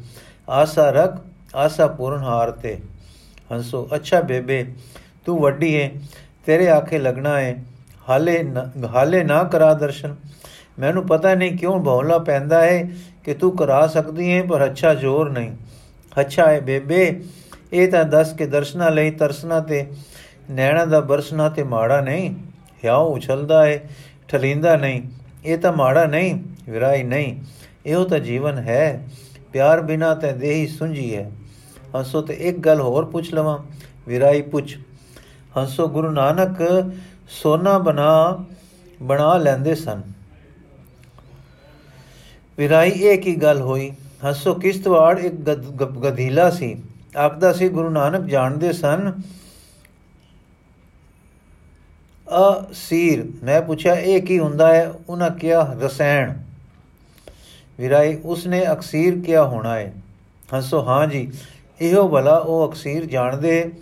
[0.48, 1.16] ਆਸਾ ਰਖ,
[1.54, 2.76] ਆਸਾ ਪੂਰਨ ਹਾਰ ਤੇ।
[3.52, 4.64] ਹੰਸੋ, ਅੱਛਾ ਬੇਬੇ,
[5.24, 5.90] ਤੂੰ ਵੱਡੀ ਹੈ
[6.46, 7.64] ਤੇਰੇ ਆਖੇ ਲੱਗਣਾ ਹੈ
[8.08, 8.42] ਹਾਲੇ
[8.94, 10.14] ਹਾਲੇ ਨਾ ਕਰਾ ਦਰਸ਼ਨ।
[10.78, 12.82] ਮੈਨੂੰ ਪਤਾ ਨਹੀਂ ਕਿਉਂ ਭੌਲਾ ਪੈਂਦਾ ਹੈ
[13.24, 15.50] ਕਿ ਤੂੰ ਕਰਾ ਸਕਦੀ ਹੈ ਪਰ ਅੱਛਾ ਜ਼ੋਰ ਨਹੀਂ।
[16.20, 17.20] ਅੱਛਾ ਹੈ ਬੇਬੇ
[17.72, 19.86] ਇਹ ਤਾਂ ਦੱਸ ਕੇ ਦਰਸ਼ਨਾ ਲਈ ਤਰਸਨਾ ਤੇ,
[20.50, 22.34] ਨੈਣਾ ਦਾ ਬਰਸਨਾ ਤੇ ਮਾੜਾ ਨਹੀਂ।
[22.84, 23.78] ਹਿਆਉ ਉਛਲਦਾ ਹੈ
[24.28, 25.02] ਠਲਿੰਦਾ ਨਹੀਂ।
[25.44, 26.34] ਇਹ ਤਾਂ ਮਾੜਾ ਨਹੀਂ
[26.70, 27.36] ਵਿਰਾਈ ਨਹੀਂ।
[27.86, 29.08] ਇਹੋ ਤਾਂ ਜੀਵਨ ਹੈ।
[29.52, 31.30] ਪਿਆਰ ਬਿਨਾ ਤੇ ਦੇਹੀ ਸੁੰਝੀ ਹੈ।
[31.96, 33.58] ਹੰਸੋ ਤੇ ਇੱਕ ਗੱਲ ਹੋਰ ਪੁੱਛ ਲਵਾਂ।
[34.08, 34.76] ਵਿਰਾਈ ਪੁੱਛ,
[35.56, 36.58] ਹੰਸੋ ਗੁਰੂ ਨਾਨਕ
[37.28, 38.44] ਸੋਨਾ ਬਣਾ
[39.02, 40.02] ਬਣਾ ਲੈਂਦੇ ਸਨ।
[42.58, 43.90] ਵਿਰਾਈ ਇਹ ਕੀ ਗੱਲ ਹੋਈ?
[44.24, 45.34] ਹੰਸੋ ਕਿਸ਼ਤਵਾੜ ਇੱਕ
[46.04, 46.76] ਗਧੀਲਾ ਸੀ।
[47.16, 49.12] ਆਖਦਾ ਸੀ ਗੁਰੂ ਨਾਨਕ ਜਾਣਦੇ ਸਨ।
[52.26, 54.92] ਅਸੀਰ, ਮੈਂ ਪੁੱਛਿਆ, ਇਹ ਕੀ ਹੁੰਦਾ ਹੈ?
[55.08, 56.32] ਉਹਨਾਂ ਕਿਹਾ, ਰਸਾਇਣ।
[57.78, 59.92] ਵਿਰਾਈ ਉਸਨੇ ਅਕਸੀਰ ਕਿਹਾ ਹੋਣਾ ਹੈ।
[60.54, 61.32] ਹੰਸੋ, ਹਾਂ ਜੀ,
[61.80, 63.72] ਇਹੋ ਭਲਾ ਉਹ ਅਕਸੀਰ ਜਾਣਦੇ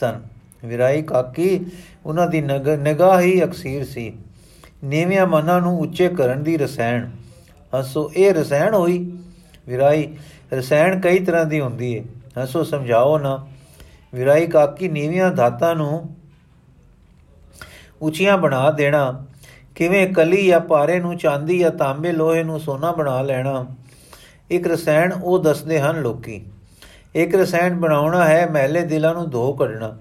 [0.00, 0.20] ਸਨ।
[0.64, 1.60] ਵਿਰਾਈ ਕਾਕੀ,
[2.06, 2.40] ਉਹਨਾਂ ਦੀ
[2.80, 4.12] ਨਿਗਾਹ ਹੀ ਅਕਸੀਰ ਸੀ।
[4.84, 7.08] ਨੀਵਿਆਂ ਮਨਾਂ ਨੂੰ ਉੱਚੇ ਕਰਨ ਦੀ ਰਸਾਇਣ।
[7.74, 9.18] ਹੰਸੋ, ਇਹ ਰਸਾਇਣ ਹੋਈ?
[9.68, 10.16] ਵਿਰਾਈ
[10.52, 12.04] ਰਸਾਇਣ ਕਈ ਤਰ੍ਹਾਂ ਦੀ ਹੁੰਦੀ ਹੈ।
[12.36, 13.46] ਹੰਸੋ ਸਮਝਾਓ ਨਾ।
[14.14, 16.16] ਵਿਰਾਈ ਕਾਕੀ ਨੀਵਿਆਂ ਧਾਤਾਂ ਨੂੰ
[18.02, 19.24] ਉੱਚੀਆਂ ਬਣਾ ਦੇਣਾ,
[19.74, 23.66] ਕਿਵੇਂ ਕਲੀ ਜਾਂ ਪਾਰੇ ਨੂੰ ਚਾਂਦੀ ਜਾਂ ਤਾਂਬੇ ਲੋਹੇ ਨੂੰ ਸੋਨਾ ਬਣਾ ਲੈਣਾ,
[24.50, 26.44] ਇੱਕ ਰਸਾਇਣ ਉਹ ਦੱਸਦੇ ਹਨ ਲੋਕੀ।
[27.14, 29.96] ਇੱਕ ਰਸਾਇਣ ਬਣਾਉਣਾ ਹੈ ਮਹਿਲੇ ਦਿਲਾਂ ਨੂੰ ਧੋ ਕੱਢਣਾ।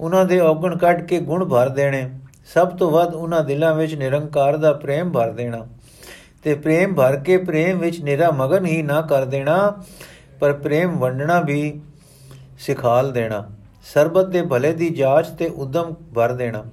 [0.00, 2.10] ਉਹਨਾਂ ਦੇ ਔਗਣ ਕੱਢ ਕੇ ਗੁਣ ਭਰ ਦੇਣੇ।
[2.54, 5.66] ਸਭ ਤੋਂ ਵੱਧ ਉਹਨਾਂ ਦਿਲਾਂ ਵਿੱਚ ਨਿਰੰਕਾਰ ਦਾ ਪ੍ਰੇਮ ਭਰ ਦੇਣਾ।
[6.42, 9.82] ਤੇ ਪ੍ਰੇਮ ਭਰ ਕੇ ਪ੍ਰੇਮ ਵਿੱਚ ਨਿਰਾ ਮਗਨ ਹੀ ਨਾ ਕਰ ਦੇਣਾ
[10.40, 11.80] ਪਰ ਪ੍ਰੇਮ ਵੰਡਣਾ ਵੀ
[12.58, 13.48] ਸਿਖਾਲ ਦੇਣਾ।
[13.94, 16.64] ਸਰਬਤ ਦੇ ਭਲੇ ਦੀ ਜਾਂਚ ਤੇ ਉਦਮ ਭਰ ਦੇਣਾ।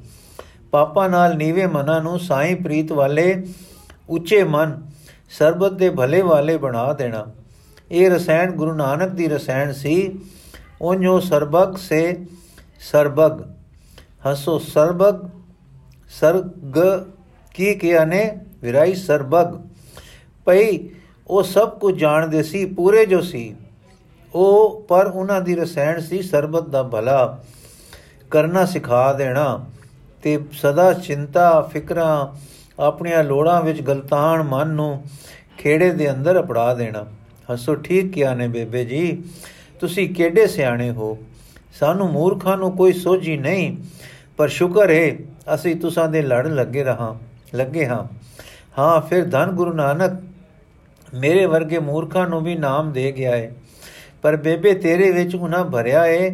[0.72, 3.46] ਪਾਪਾ ਨਾਲ ਨੀਵੇਂ ਮਨਾਂ ਨੂੰ ਸਾਈਂ ਪ੍ਰੀਤ ਵਾਲੇ,
[4.10, 4.86] ਉੱਚੇ ਮਨ
[5.30, 7.26] ਸਰਬਤ ਦੇ ਭਲੇ ਵਾਲੇ ਬਣਾ ਦੇਣਾ।
[7.92, 10.20] ਇਹ ਰਸਾਇਣ ਗੁਰੂ ਨਾਨਕ ਦੀ ਰਸਾਇਣ ਸੀ।
[10.82, 12.26] ਉਹਨੋ ਸਰਬਗ ਸੇ
[12.80, 13.52] ਸਰਬਗ।
[14.32, 15.30] ਹਸੋ, ਸਰਬਗ,
[16.22, 16.80] ਸਰਗ
[17.54, 18.38] ਕੀ ਕਿਹਾ ਨੇ?
[18.62, 19.62] ਵਿਰਾਈ ਸਰਬਗ।
[20.46, 20.90] ਪਈ
[21.28, 23.56] ਉਹ ਸਭ ਕੁਝ ਜਾਣਦੇ ਸੀ, ਪੂਰੇ ਜੋ ਸੀ।
[24.36, 27.44] ਉਹ, ਪਰ ਉਹਨਾਂ ਦੀ ਰਸਾਇਣ ਸੀ, ਸਰਬਤ ਦਾ ਭਲਾ।
[28.32, 29.66] ਕਰਨਾ ਸਿਖਾ ਦੇਣਾ
[30.22, 32.28] ਤੇ ਸਦਾ ਚਿੰਤਾ, ਫਿਕਰਾਂ,
[32.80, 35.04] ਆਪਣੀਆਂ ਲੋੜਾਂ ਵਿੱਚ ਗਲਤਾਨ ਮਨ ਨੂੰ
[35.58, 37.06] ਖੇੜੇ ਦੇ ਅੰਦਰ ਅਪੜਾ ਦੇਣਾ।
[37.54, 39.24] ਹਸੋ, ਠੀਕ ਕਿਹਾ ਨੇ ਬੇਬੇ ਜੀ,
[39.80, 41.18] ਤੁਸੀਂ ਕਿਹੜੇ ਸਿਆਣੇ ਹੋ?
[41.80, 43.78] ਸਾਨੂੰ ਮੂਰਖਾਂ ਨੂੰ ਕੋਈ ਸੋਝੀ ਨਹੀਂ,
[44.38, 45.16] ਪਰ ਸ਼ੁਕਰ ਹੈ
[45.54, 47.18] ਅਸੀਂ ਤੁਸਾਂ ਦੇ ਲੜ ਲੱਗੇ ਰਹਾ,
[47.56, 48.04] ਲੱਗੇ ਹਾਂ।
[48.80, 50.12] ਹਾਂ, ਫਿਰ ਧੰਨ ਗੁਰੂ ਨਾਨਕ
[51.16, 53.52] ਮੇਰੇ ਵਰਗੇ ਮੂਰਖਾਂ ਨੂੰ ਵੀ ਨਾਮ ਦੇ ਗਿਆ ਹੈ
[54.22, 56.30] ਪਰ ਬੇਬੇ ਤੇਰੇ ਵਿੱਚ ਉਹਨਾਂ ਭਰਿਆ ਹੈ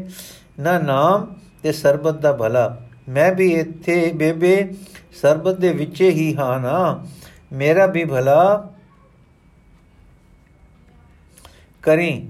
[0.59, 1.25] ਨਾ ਨਾਮ
[1.63, 2.77] ਤੇ ਸਰਬਤ ਦਾ ਭਲਾ।
[3.09, 4.69] ਮੈਂ ਵੀ ਇੱਥੇ ਬੇਬੇ
[5.21, 7.05] ਸਰਬਤ ਦੇ ਵਿੱਚ ਹੀ ਹਾਂ ਨਾ।
[7.53, 8.69] ਮੇਰਾ ਵੀ ਭਲਾ
[11.81, 12.29] ਕਰੀ।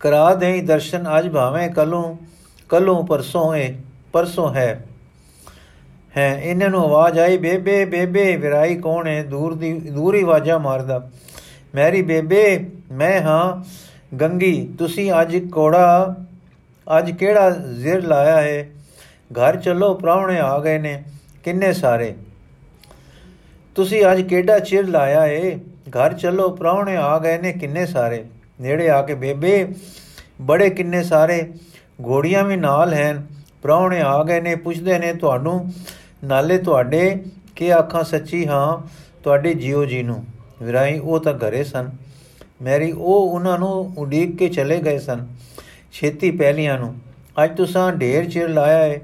[0.00, 2.16] ਕਰਾ ਦੇਈ ਦਰਸ਼ਨ ਅੱਜ ਭਾਵੇਂ ਕਲੋਂ
[2.68, 3.74] ਕਲੋਂ ਪਰਸੋਂ ਹੈ
[4.12, 4.84] ਪਰਸੋਂ ਹੈ।
[6.16, 10.58] ਹੈ, ਇਹਨਾਂ ਨੂੰ ਆਵਾਜ਼ ਆਈ, ਬੇਬੇ ਬੇਬੇ, ਵਿਰਾਈ ਕੌਣ ਹੈ ਦੂਰ ਦੀ, ਦੂਰ ਹੀ ਆਵਾਜ਼ਾਂ
[10.58, 11.10] ਮਾਰਦਾ।
[11.74, 13.64] ਮੈਰੀ ਬੇਬੇ, ਮੈਂ ਹਾਂ,
[14.16, 16.14] ਗੰਗੀ, ਤੁਸੀਂ ਅੱਜ ਕੋੜਾ,
[16.98, 18.70] ਅੱਜ ਕਿਹੜਾ ਜ਼ਿਰ ਲਾਇਆ ਹੈ
[19.38, 21.02] ਘਰ ਚੱਲੋ, ਪ੍ਰਾਹੁਣੇ ਆ ਗਏ ਨੇ,
[21.44, 22.14] ਕਿੰਨੇ ਸਾਰੇ?
[23.74, 25.58] ਤੁਸੀਂ ਅੱਜ ਕਿਹੜਾ ਚਿਰ ਲਾਇਆ ਏ?
[25.88, 28.24] ਘਰ ਚੱਲੋ, ਪ੍ਰਾਹੁਣੇ ਆ ਗਏ ਨੇ, ਕਿੰਨੇ ਸਾਰੇ?
[28.60, 29.68] ਨੇੜੇ ਆ ਕੇ ਬੇਬੇ,
[30.42, 31.52] ਬੜੇ ਕਿੰਨੇ ਸਾਰੇ?
[32.06, 33.26] ਘੋੜੀਆਂ ਵੀ ਨਾਲ ਹਨ,
[33.62, 35.72] ਪ੍ਰਾਹੁਣੇ ਆ ਗਏ ਨੇ, ਪੁੱਛਦੇ ਨੇ ਤੁਹਾਨੂੰ,
[36.24, 37.22] ਨਾਲੇ ਤੁਹਾਡੇ,
[37.56, 38.88] ਕੀ ਆਖਾਂ ਸੱਚੀ ਹਾਂ,
[39.22, 40.24] ਤੁਹਾਡੇ ਜੀਓ ਜੀ ਨੂੰ।
[40.62, 41.90] ਵਿਰਾਈ ਉਹ ਤਾਂ ਘਰੇ ਸਨ।
[42.62, 45.26] ਮੈਰੀ, ਉਹ ਉਹਨਾਂ ਨੂੰ ਉਡੀਕ ਕੇ ਚਲੇ ਗਏ ਸਨ
[45.92, 46.94] ਛੇਤੀ ਪਹਿਲੀਆਂ ਨੂੰ।
[47.44, 49.00] ਅੱਜ ਤੁਸੀਂ ਢੇਰ ਚਿਰ ਲਾਇਆ ਏ।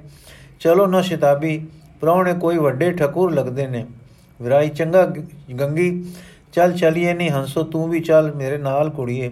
[0.61, 1.67] ਚਲੋ ਨਾ ਸ਼ਤਾਬੀ,
[2.01, 3.87] ਪ੍ਰਾਹੁਣੇ ਕੋਈ ਵੱਡੇ ਠਕੂਰ ਲੱਗਦੇ ਨੇ।
[4.43, 5.15] ਵਿਰਾਈ, ਚੰਗਾ
[5.61, 6.05] ਗੰਗੀ,
[6.53, 9.31] ਚੱਲ ਚਲੀਏ ਨਹੀਂ ਹੰਸੋ, ਤੂੰ ਵੀ ਚੱਲ ਮੇਰੇ ਨਾਲ ਕੁੜੀਏ।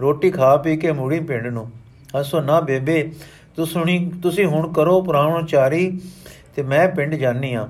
[0.00, 1.70] ਰੋਟੀ ਖਾ ਪੀ ਕੇ ਮੁੜੀ ਪਿੰਡ ਨੂੰ।
[2.16, 3.12] ਹੰਸੋ, ਨਾ ਬੇਬੇ,
[3.56, 6.00] ਤੂੰ ਸੁਣੀ, ਤੁਸੀਂ ਹੁਣ ਕਰੋ ਪ੍ਰਾਹੁਣ ਚਾਰੀ
[6.56, 7.68] ਤੇ ਮੈਂ ਪਿੰਡ ਜਾਨੀ ਆ।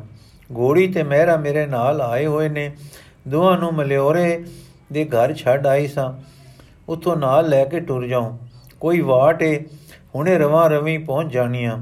[0.53, 2.73] ਗੋੜੀ ਤੇ ਮਹਿਰਾ ਮੇਰੇ ਨਾਲ ਆਏ ਹੋਏ ਨੇ।
[3.29, 4.45] ਦੋਹਾਂ ਨੂੰ ਮਲਿਓਰੇ
[4.93, 6.13] ਦੇ ਘਰ ਛੱਡ ਆਈ ਸਾਂ।
[6.89, 8.39] ਉਥੋਂ ਨਾਲ ਲੈ ਕੇ ਟੁਰ ਜਾਉ।
[8.81, 9.65] ਕੋਈ ਵਾਟ ਏ,
[10.15, 11.79] ਹੁਣੇ ਰਵਾਂ ਰਵੀ ਪਹੁੰਚ ਜਾਣੀਆਂ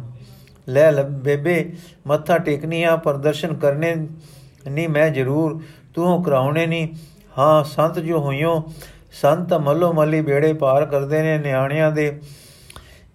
[0.69, 1.73] ਲੈ ਲੈ, ਬੇਬੇ,
[2.07, 3.95] ਮੱਥਾ ਟੇਕਨੀਆਂ ਪ੍ਰਦਰਸ਼ਨ ਕਰਨੇ
[4.69, 5.63] ਨਹੀਂ ਮੈਂ ਜ਼ਰੂਰ,
[5.95, 6.89] ਤੂੰ ਕਰਾਉਣੇ ਨਹੀਂ
[7.39, 8.73] ਹਾਂ, ਸੰਤ ਜੋ ਹੋਇਓ
[9.13, 12.21] ਸੰਤ ਮੱਲੋ ਮੱਲੀ ਬੇੜੇ ਪਾਰ ਕਰਦੇ ਨੇ ਨਿਆਣਿਆਂ ਦੇ।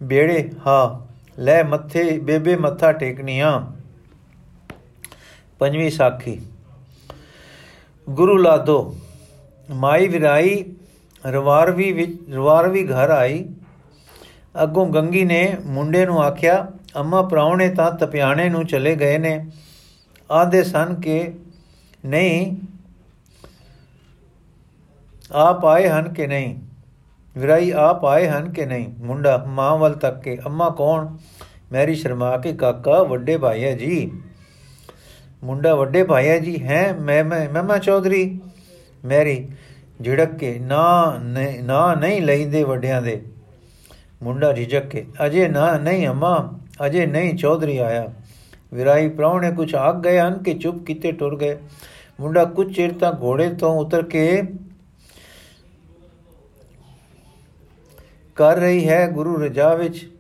[0.04, 1.06] ਬੇੜੇ ਹਾਂ,
[1.42, 3.66] ਲੈ ਮੱਥੇ, ਬੇਬੇ ਮੱਥਾ ਟੇਕਨੀਆਂ।
[5.60, 6.42] ਪੰਜਵੀਂ ਸਾਖੀ।
[8.10, 8.96] ਗੁਰੂ ਲਾਦੋ,
[9.72, 10.66] ਮਾਈ ਵਿਰਾਈ,
[11.26, 13.50] ਰਵਾਰਵੀ ਵਿੱਚ ਰਵਾਰਵੀ ਘਰ ਆਈ।
[14.64, 19.46] ਅੱਗੋਂ ਗੰਗੀ ਨੇ ਮੁੰਡੇ ਨੂੰ ਆਖਿਆ, ਅੰਮਾ ਪ੍ਰਾਉਣੇ ਤਾਂ ਤਪਿਆਣੇ ਨੂੰ ਚਲੇ ਗਏ ਨੇ।
[20.32, 21.32] ਆਦੇ ਸਨ ਕਿ
[22.06, 22.58] ਨਹੀਂ,
[25.32, 26.60] ਆਪ ਆਏ ਹਨ ਕਿ ਨਹੀਂ?
[27.38, 28.88] ਵਿਰਾਈ ਆਪ ਆਏ ਹਨ ਕਿ ਨਹੀਂ?
[29.00, 31.18] ਮੁੰਡਾ ਮਾਂ ਵੱਲ ਤੱਕ ਕੇ, ਅੰਮਾ ਕੌਣ?
[31.72, 34.12] ਮੈਰੀ ਸ਼ਰਮਾ ਕੇ ਕਾਕਾ, ਵੱਡੇ ਭਾਈ ਹੈ ਜੀ।
[35.44, 36.94] ਮੁੰਡਾ ਵੱਡੇ ਭਾਈ ਹੈ ਜੀ, ਹੈ?
[36.94, 38.40] ਮੈਂ ਮੈਂ ਮਮਾ ਚੌਧਰੀ।
[39.06, 39.48] ਮੈਰੀ,
[40.04, 41.16] ਝਿੜਕ ਕੇ ਨਾ
[41.64, 43.22] ਨਾ ਨਹੀਂ ਲੈਂਦੇ ਵੱਡਿਆਂ ਦੇ।
[44.24, 48.14] ਮੁੰਡਾ ਝਿਜਕ ਕੇ ਅਜੇ ਨਾ ਨਹੀਂ ਅਮਾ, ਅਜੇ ਨਹੀਂ ਚੌਧਰੀ ਆਇਆ।
[48.74, 51.58] ਵਿਰਾਈ ਪ੍ਰਾਉਣੇ ਕੁਛ ਆਗ ਗਏ ਹਨ ਕਿ ਚੁੱਪ ਕੀਤੇ ਟੁਰ ਗਏ।
[52.20, 54.42] ਮੁੰਡਾ ਕੁਝ ਚਿਰ ਤਾਂ ਘੋੜੇ ਤੋਂ ਉਤਰ ਕੇ
[58.36, 60.15] ਕਰ ਰਹੀ ਹੈ ਗੁਰੂ ਰਜਾ ਵਿੱਚ।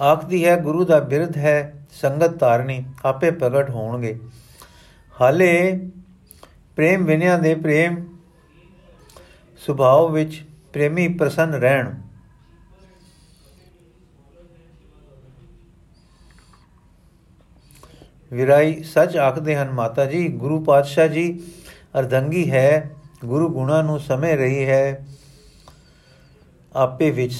[0.00, 4.18] ਆਖਦੀ ਹੈ, ਗੁਰੂ ਦਾ ਬਿਰਧ ਹੈ, ਸੰਗਤ ਧਾਰਨੀ, ਆਪੇ ਪ੍ਰਗਟ ਹੋਣਗੇ।
[5.20, 5.80] ਹਾਲੇ
[6.76, 8.04] ਪ੍ਰੇਮ ਵਿਨਿਆ ਦੇ ਪ੍ਰੇਮ
[9.66, 11.94] ਸੁਭਾਅ ਵਿੱਚ ਪ੍ਰੇਮੀ ਪ੍ਰਸੰਨ ਰਹਿਣ।
[18.32, 21.42] ਵਿਰਾਈ ਸੱਚ ਆਖਦੇ ਹਨ ਮਾਤਾ ਜੀ, ਗੁਰੂ ਪਾਤਸ਼ਾਹ ਜੀ,
[21.98, 22.90] ਅਰਧੰਗੀ ਹੈ,
[23.24, 25.06] ਗੁਰੂ ਗੁਣਾ ਨੂੰ ਸਮੇ ਰਹੀ ਹੈ,
[26.76, 27.34] ਆਪੇ ਵਿੱਚ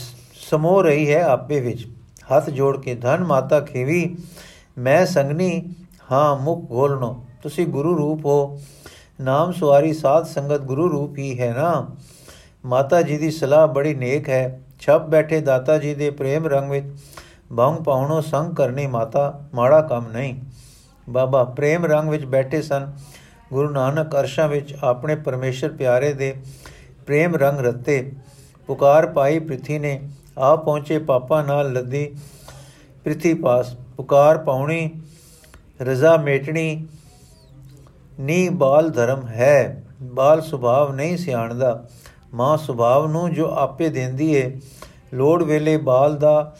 [0.50, 1.86] ਸਮੋ ਰਹੀ ਹੈ, ਆਪੇ ਵਿੱਚ।
[2.32, 4.16] ਹੱਥ ਜੋੜ ਕੇ, ਧਨ ਮਾਤਾ ਖੇਵੀ,
[4.78, 5.74] ਮੈਂ ਸੰਗਨੀ,
[6.12, 8.60] ਹਾਂ ਮੁਖ ਗੋਲਨੋ ਤੁਸੀਂ ਗੁਰੂ ਰੂਪ ਹੋ।
[9.20, 11.96] ਨਾਮ ਸਵਾਰੀ ਸਾਧ ਸੰਗਤ ਗੁਰੂ ਰੂਪ ਹੀ ਹੈ ਨਾ?
[12.64, 16.86] ਮਾਤਾ ਜੀ ਦੀ ਸਲਾਹ ਬੜੀ ਨੇਕ ਹੈ। ਛੱਪ ਬੈਠੇ ਦਾਤਾ ਜੀ ਦੇ ਪ੍ਰੇਮ ਰੰਗ ਵਿੱਚ
[17.56, 20.40] ਭੰਗ ਪਾਉਣੋ ਸੰਗ ਕਰਨੀ ਮਾਤਾ, ਮਾੜਾ ਕੰਮ ਨਹੀਂ।
[21.08, 22.92] ਬਾਬਾ ਪ੍ਰੇਮ ਰੰਗ ਵਿੱਚ ਬੈਠੇ ਸਨ।
[23.52, 26.36] ਗੁਰੂ ਨਾਨਕ ਅਰਸ਼ਾਂ ਵਿੱਚ ਆਪਣੇ ਪਰਮੇਸ਼ਰ ਪਿਆਰੇ ਦੇ
[27.06, 28.12] ਪ੍ਰੇਮ ਰੰਗ ਰਤੇ।
[28.66, 32.16] ਪੁਕਾਰ ਪਾਈ ਪ੍ਰਿਥੀ ਨੇ ਆ ਪਹੁੰਚੇ ਪਾਪਾ ਨਾਲ ਲੱਦੀ
[33.04, 34.90] ਪ੍ਰਿਥੀ ਪਾਸ, ਪੁਕਾਰ ਪਾਉਣੀ,
[35.82, 36.86] ਰਜ਼ਾ ਮੇਟਣੀ,
[38.20, 41.84] ਨੀ ਬਾਲ ਧਰਮ ਹੈ, ਬਾਲ ਸੁਭਾਵ ਨਹੀਂ ਸਿਆਣਦਾ,
[42.34, 44.60] ਮਾਂ ਸੁਭਾਵ ਨੂੰ ਜੋ ਆਪੇ ਦਿੰਦੀ ਏ,
[45.14, 46.56] ਲੋੜ ਵੇਲੇ ਬਾਲ ਦਾ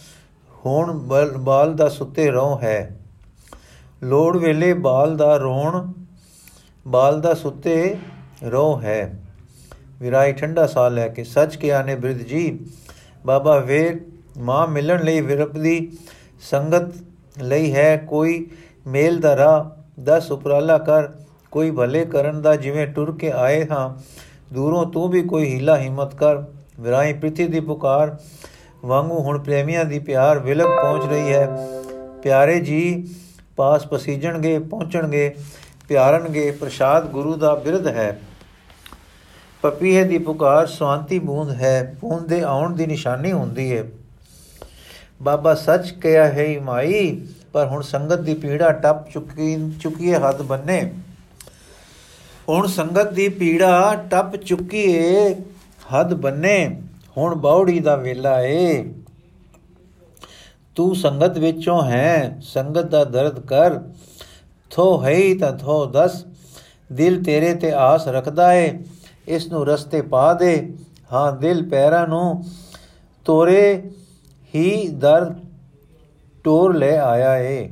[0.66, 0.92] ਹੋਣ
[1.38, 2.96] ਬਾਲ ਦਾ ਸੁੱਤੇ ਰਹੋ ਹੈ।
[4.02, 5.92] ਲੋੜ ਵੇਲੇ ਬਾਲ ਦਾ ਰੋਣ,
[6.88, 7.96] ਬਾਲ ਦਾ ਸੁੱਤੇ
[8.42, 9.18] ਰਹੋ ਹੈ।
[10.00, 12.58] ਵਿਰਾਈ ਠੰਡਾ ਸਾਹ ਲੈ ਕੇ ਸੱਚ ਕਿਹਾ ਨੇ ਬ੍ਰਿਧ ਜੀ
[13.26, 14.00] ਬਾਬਾ ਵੇਰ
[14.38, 15.92] ਮਾਂ ਮਿਲਣ ਲਈ ਵਿਰਪਦੀ
[16.50, 16.94] ਸੰਗਤ
[17.42, 18.46] ਲਈ ਹੈ। ਕੋਈ
[18.86, 19.64] ਮੇਲ ਦਾ ਰਾਹ
[20.02, 21.08] ਦਸ ਉਪਰਾਲਾ ਕਰ,
[21.50, 23.88] ਕੋਈ ਭਲੇ ਕਰਨ ਦਾ ਜਿਵੇਂ ਟੁਰ ਕੇ ਆਏ ਹਾਂ,
[24.54, 26.42] ਦੂਰੋਂ ਤੂੰ ਵੀ ਕੋਈ ਹੀਲਾ ਹਿੰਮਤ ਕਰ।
[26.80, 28.16] ਵਿਰਾਈ ਪ੍ਰਿਥੀ ਦੀ ਪੁਕਾਰ
[28.84, 31.48] ਵਾਂਗੂ ਹੁਣ ਪ੍ਰੇਮੀਆਂ ਦੀ ਪਿਆਰ ਵਿਲਕ ਪਹੁੰਚ ਰਹੀ ਹੈ।
[32.22, 33.08] ਪਿਆਰੇ ਜੀ,
[33.56, 35.34] ਪਾਸ ਪਸੀਜਣਗੇ, ਪਹੁੰਚਣਗੇ,
[35.88, 38.18] ਪਿਆਰਨਗੇ, ਪ੍ਰਸ਼ਾਦ ਗੁਰੂ ਦਾ ਬਿਰਧ ਹੈ।
[39.62, 43.85] ਪਪੀਹੇ ਦੀ ਪੁਕਾਰ ਸ਼ਾਂਤੀ ਬੂੰਦ ਹੈ, ਬੂੰਦ ਦੇ ਆਉਣ ਦੀ ਨਿਸ਼ਾਨੀ ਹੁੰਦੀ ਹੈ
[45.23, 50.92] ਬਾਬਾ ਸੱਚ ਕਿਹਾ, ਹੈ ਮਾਈ, ਪਰ ਹੁਣ ਸੰਗਤ ਦੀ ਪੀੜਾ ਟੱਪ ਚੁੱਕੀ, ਚੁੱਕੀਏ ਹੱਦ ਬੰਨੇ।
[52.49, 55.35] ਹੁਣ ਸੰਗਤ ਦੀ ਪੀੜਾ ਟੱਪ ਚੁੱਕੀ ਏ
[55.95, 56.83] ਹੱਦ ਬੰਨੇ,
[57.16, 58.92] ਹੁਣ ਬਾਉੜੀ ਦਾ ਵੇਲਾ ਏ।
[60.75, 63.81] ਤੂੰ ਸੰਗਤ ਵਿੱਚੋਂ ਹੈ, ਸੰਗਤ ਦਾ ਦਰਦ ਕਰ।
[64.71, 66.25] ਥੋ ਹੈ ਤਾਂ ਥੋ ਦਸ,
[66.92, 68.79] ਦਿਲ ਤੇਰੇ ਤੇ ਆਸ ਰੱਖਦਾ ਏ।
[69.26, 70.74] ਇਸ ਨੂੰ ਰਸਤੇ ਪਾ ਦੇ।
[71.12, 72.44] ਹਾਂ, ਦਿਲ ਪੈਰਾਂ ਨੂੰ
[73.24, 73.90] ਤੋਰੇ
[74.54, 75.34] ਹੀ ਦਰ
[76.44, 77.70] ਟੋਰ ਲੈ ਆਇਆ ਏ।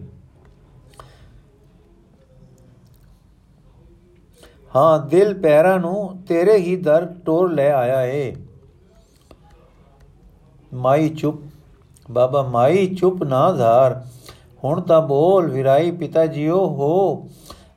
[4.76, 8.36] ਹਾਂ, ਦਿਲ ਪੈਰਾਂ ਨੂੰ ਤੇਰੇ ਹੀ ਦਰ ਟੋਰ ਲੈ ਆਇਆ ਏ।
[10.74, 11.36] ਮਾਈ ਚੁੱਪ,
[12.10, 14.04] ਬਾਬਾ ਮਾਈ ਚੁੱਪ ਨਾ ਧਾਰ।
[14.64, 17.28] ਹੁਣ ਤਾਂ ਬੋਲ ਵਿਰਾਈ, ਪਿਤਾ ਜੀਓ, ਹੋ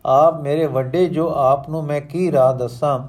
[0.05, 2.99] ਆਪ ਮੇਰੇ ਵੱਡੇ ਜੋ ਆਪ ਨੂੰ ਮੈਂ ਕੀ ਰਾਹ ਦੱਸਾਂ?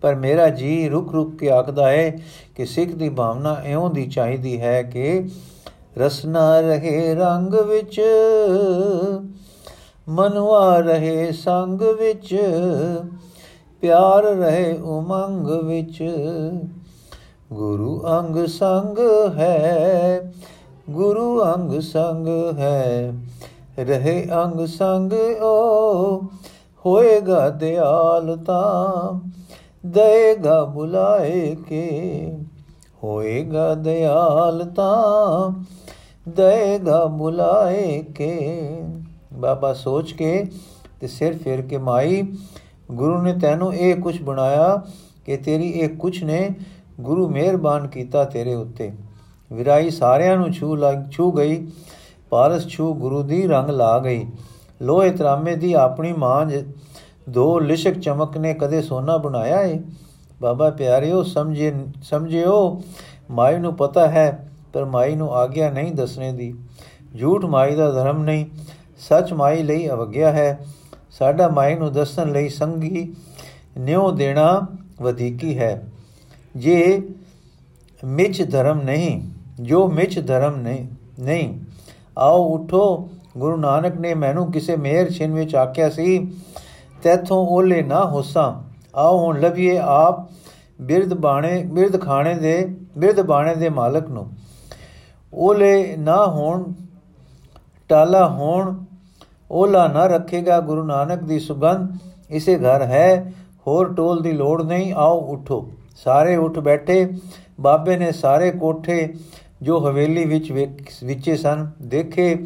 [0.00, 2.10] ਪਰ ਮੇਰਾ ਜੀ ਰੁਕ ਰੁਕ ਕੇ ਆਖਦਾ ਹੈ
[2.56, 5.28] ਕਿ ਸਿੱਖ ਦੀ ਭਾਵਨਾ ਇਉਂ ਦੀ ਚਾਹੀਦੀ ਹੈ ਕਿ
[5.98, 8.00] ਰਸਨਾ ਰਹੇ ਰੰਗ ਵਿੱਚ
[10.08, 12.36] ਮਨਵਾ ਰਹੇ ਸੰਗ ਵਿੱਚ,
[13.80, 16.04] ਪਿਆਰ ਰਹੇ ਉਮੰਗ ਵਿੱਚ।
[17.52, 18.98] ਗੁਰੂ ਅੰਗ ਸੰਗ
[19.36, 20.32] ਹੈ,
[20.90, 23.12] ਗੁਰੂ ਅੰਗ ਸੰਗ ਹੈ,
[23.78, 26.20] ਰਹੇ ਅੰਗ ਸੰਗ ਓ,
[26.86, 29.20] ਹੋਏਗਾ ਦਿਆਲ ਤਾਂ।
[29.86, 32.38] ਦੇਗਾ ਬੁਲਾਏ ਕੇ।
[33.04, 35.50] ਹੋਏਗਾ ਦਿਆਲ ਤਾਂ
[36.28, 38.82] ਦੇਗਾ ਬੁਲਾਏ ਕੇ।
[39.32, 40.44] ਬਾਬਾ ਸੋਚ ਕੇ
[41.00, 42.22] ਤੇ ਸਿਰ ਫੇਰ ਕੇ ਮਾਈ,
[42.92, 44.82] ਗੁਰੂ ਨੇ ਤੈਨੂੰ ਇਹ ਕੁਝ ਬਣਾਇਆ
[45.26, 46.50] ਕਿ ਤੇਰੀ ਇਹ ਕੁਝ ਨੇ
[47.00, 48.92] ਗੁਰੂ ਮਿਹਰਬਾਨ ਕੀਤਾ ਤੇਰੇ ਉੱਤੇ।
[49.52, 51.66] ਵਿਰਾਈ ਸਾਰਿਆਂ ਨੂੰ ਛੂ ਲੱਗ ਛੂ ਗਈ,
[52.30, 54.26] ਪਾਰਸ ਛੂ ਗੁਰੂ ਦੀ ਰੰਗ ਲਾ ਗਈ।
[54.82, 56.64] ਲੋਹੇ ਤਰਾਮੇ ਦੀ ਆਪਣੀ ਮਾਂਜ
[57.28, 59.80] ਦੋ ਲਿਸ਼ਕ ਚਮਕ ਨੇ ਕਦੇ ਸੋਨਾ ਬਣਾਇਆ ਏ।
[60.40, 62.82] ਬਾਬਾ ਪਿਆਰਿਓ, ਸਮਝੇ, ਸਮਝਿਓ,
[63.30, 66.54] ਮਾਈ ਨੂੰ ਪਤਾ ਹੈ, ਪਰ ਮਾਈ ਨੂੰ ਆਗਿਆ ਨਹੀਂ ਦੱਸਣੇ ਦੀ।
[67.20, 68.46] ਝੂਠ ਮਾਈ ਦਾ ਧਰਮ ਨਹੀਂ,
[68.98, 70.58] ਸੱਚ ਮਾਈ ਲਈ ਅਵਗਿਆ ਹੈ।
[71.10, 73.14] ਸਾਡਾ ਮਾਈ ਨੂੰ ਦੱਸਣ ਲਈ ਸੰਗੀ
[73.78, 74.66] ਨਿਉ ਦੇਣਾ
[75.02, 75.82] ਵਧੀਕੀ ਹੈ।
[76.56, 77.08] ਜੇ
[78.04, 79.20] ਮਿਚ ਧਰਮ ਨਹੀਂ,
[79.60, 80.86] ਜੋ ਮਿਚ ਧਰਮ ਨਹੀਂ
[81.20, 81.60] ਨਹੀਂ,
[82.18, 86.26] ਆਓ ਉਠੋ। ਗੁਰੂ ਨਾਨਕ ਨੇ ਮੈਨੂੰ ਕਿਸੇ ਮੇਰ ਛਿਨ ਵਿੱਚ ਆਖਿਆ ਸੀ
[87.02, 88.52] ਤੈਥੋਂ ਓਲੇ ਨਾ ਹੋਸਾਂ।
[88.96, 90.26] ਆਓ ਹੁਣ ਲਵੀਏ ਆਪ
[90.80, 94.28] ਬਿਰਧ ਬਾਣੇ, ਬਿਰਧ ਖਾਣੇ ਦੇ, ਬਿਰਧ ਬਾਣੇ ਦੇ ਮਾਲਕ ਨੂੰ।
[95.32, 96.64] ਓਲੇ ਨਾ ਹੋਣ,
[97.88, 98.74] ਟਾਲਾ ਹੋਣ
[99.50, 101.96] ਓਲਾ ਨਾ ਰੱਖੇਗਾ ਗੁਰੂ ਨਾਨਕ ਦੀ ਸੁਗੰਧ।
[102.30, 103.32] ਇਸੇ ਘਰ ਹੈ,
[103.66, 107.06] ਹੋਰ ਟੋਲ ਦੀ ਲੋੜ ਨਹੀਂ, ਆਓ ਉਠੋ। ਸਾਰੇ ਉੱਠ ਬੈਠੇ,
[107.60, 109.14] ਬਾਬੇ ਨੇ ਸਾਰੇ ਕੋਠੇ
[109.62, 110.50] ਜੋ ਹਵੇਲੀ ਵਿੱਚ
[111.04, 112.36] ਵਿੱਚੇ ਸਨ, ਦੇਖੇ।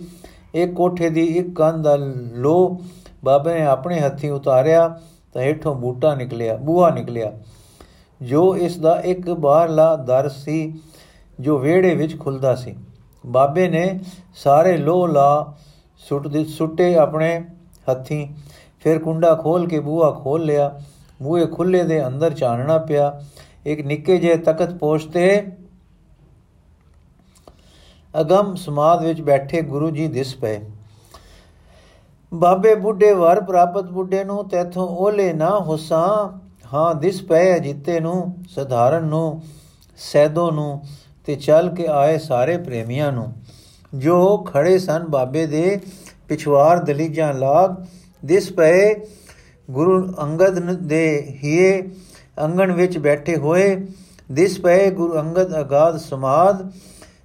[0.54, 2.80] ਇੱਕ ਕੋਠੇ ਦੀ ਇੱਕ ਕੰਧ ਦਾ ਲੋ
[3.24, 5.00] ਬਾਬੇ ਨੇ ਆਪਣੇ ਹੱਥੀ ਉਤਾਰਿਆ
[5.32, 7.32] ਤਾਂ ਹੇਠੋਂ ਬੂਟਾ ਨਿਕਲਿਆ, ਬੂਹਾ ਨਿਕਲਿਆ।
[8.22, 10.80] ਜੋ ਇਸ ਦਾ ਇੱਕ ਬਾਹਰਲਾ ਦਰ ਸੀ,
[11.40, 12.76] ਜੋ ਵਿਹੜੇ ਵਿੱਚ ਖੁੱਲਦਾ ਸੀ।
[13.26, 14.00] ਬਾਬੇ ਨੇ
[14.34, 15.54] ਸਾਰੇ ਲੋਹ ਲਾ
[15.98, 17.44] ਸੁੱਟ ਦੇ, ਸੁੱਟੇ ਆਪਣੇ
[17.90, 18.34] ਹੱਥੀ।
[18.80, 20.80] ਫਿਰ ਕੁੰਡਾ ਖੋਲ ਕੇ ਬੂਹਾ ਖੋਲ ਲਿਆ।
[21.22, 23.22] ਬੂਹੇ ਖੁੱਲੇ ਦੇ ਅੰਦਰ ਚਾਨਣਾ ਪਿਆ।
[23.66, 25.46] ਇੱਕ ਨਿੱਕੇ ਜਿਹੇ ਤਖਤ ਪੋਸ਼ਤੇ
[28.20, 30.60] ਅਗਮ ਸਮਾਦ ਵਿੱਚ ਬੈਠੇ ਗੁਰੂ ਜੀ ਦਿਸ ਪਏ।
[32.34, 36.38] ਬਾਬੇ ਬੁੱਢੇ ਵਰ ਪ੍ਰਾਪਤ ਬੁੱਢੇ ਨੂੰ ਤੇਥੋਂ ਓਲੇ ਨਾ ਹੁਸਾਂ।
[36.74, 39.42] ਹਾਂ, ਦਿਸ ਪਏ ਜਿੱਤੇ ਨੂੰ, ਸਧਾਰਨ ਨੂੰ,
[39.96, 40.82] ਸੈਦੋ ਨੂੰ
[41.26, 43.32] ਤੇ ਚੱਲ ਕੇ ਆਏ ਸਾਰੇ ਪ੍ਰੇਮੀਆਂ ਨੂੰ।
[43.94, 45.80] ਜੋ ਖੜੇ ਸਨ ਬਾਬੇ ਦੇ
[46.28, 47.74] ਪਿਛਵਾਰ ਦਲੀਜਾਂ ਲਾਗ,
[48.24, 48.94] ਦਿਸ ਪਏ
[49.70, 51.82] ਗੁਰੂ ਅੰਗਦ ਦੇ ਹੀਏ
[52.44, 53.86] ਅੰਗਣ ਵਿੱਚ ਬੈਠੇ ਹੋਏ।
[54.32, 56.72] ਦਿਸ ਪਏ ਗੁਰੂ ਅੰਗਦ ਅਗਾਧ ਸਮਾਦ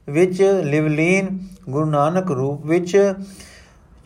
[0.09, 1.39] ਵਿੱਚ ਲਿਵਲੀਨ
[1.69, 3.13] ਗੁਰੂ ਨਾਨਕ ਰੂਪ ਵਿੱਚ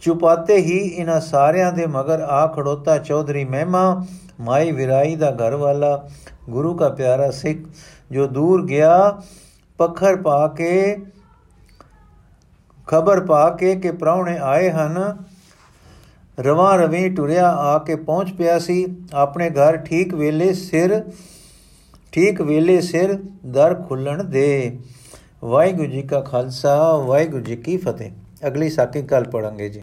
[0.02, 4.06] ਚੁਪਾਤੇ ਹੀ ਇਹਨਾਂ ਸਾਰਿਆਂ ਦੇ ਮਗਰ ਆ ਖੜੋਤਾ ਚੌਧਰੀ ਮਹਿਮਾ,
[4.40, 6.10] ਮਾਈ ਵਿਰਾਈ ਦਾ ਘਰ ਵਾਲਾ
[6.50, 7.60] ਗੁਰੂ ਦਾ ਪਿਆਰਾ ਸਿੱਖ,
[8.12, 9.22] ਜੋ ਦੂਰ ਗਿਆ,
[9.78, 10.98] ਪੱਖਰ ਪਾ ਕੇ,
[12.88, 15.18] ਖਬਰ ਪਾ ਕੇ ਕਿ ਪ੍ਰਾਹੁਣੇ ਆਏ ਹਨ।
[16.40, 21.04] ਰਵਾਂ ਰਵੀ ਟੁਰਿਆ ਆ ਕੇ ਪਹੁੰਚ ਪਿਆ ਸੀ। ਆਪਣੇ ਘਰ ਠੀਕ ਵੇਲੇ ਸਿਰ,
[22.12, 24.80] ਠੀਕ ਵੇਲੇ ਸਿਰ ਦਰ ਖੁੱਲਣ ਦੇ।
[25.44, 28.12] ਵਾਹਿਗੁਰੂ ਜੀ ਕਾ ਖਾਲਸਾ, ਵਾਹਿਗੁਰੂ ਜੀ ਕੀ ਫਤਿਹ।
[28.48, 29.80] ਅਗਲੀ ਸਾਖੀ ਕੱਲ ਪੜਾਂਗੇ ਜੀ।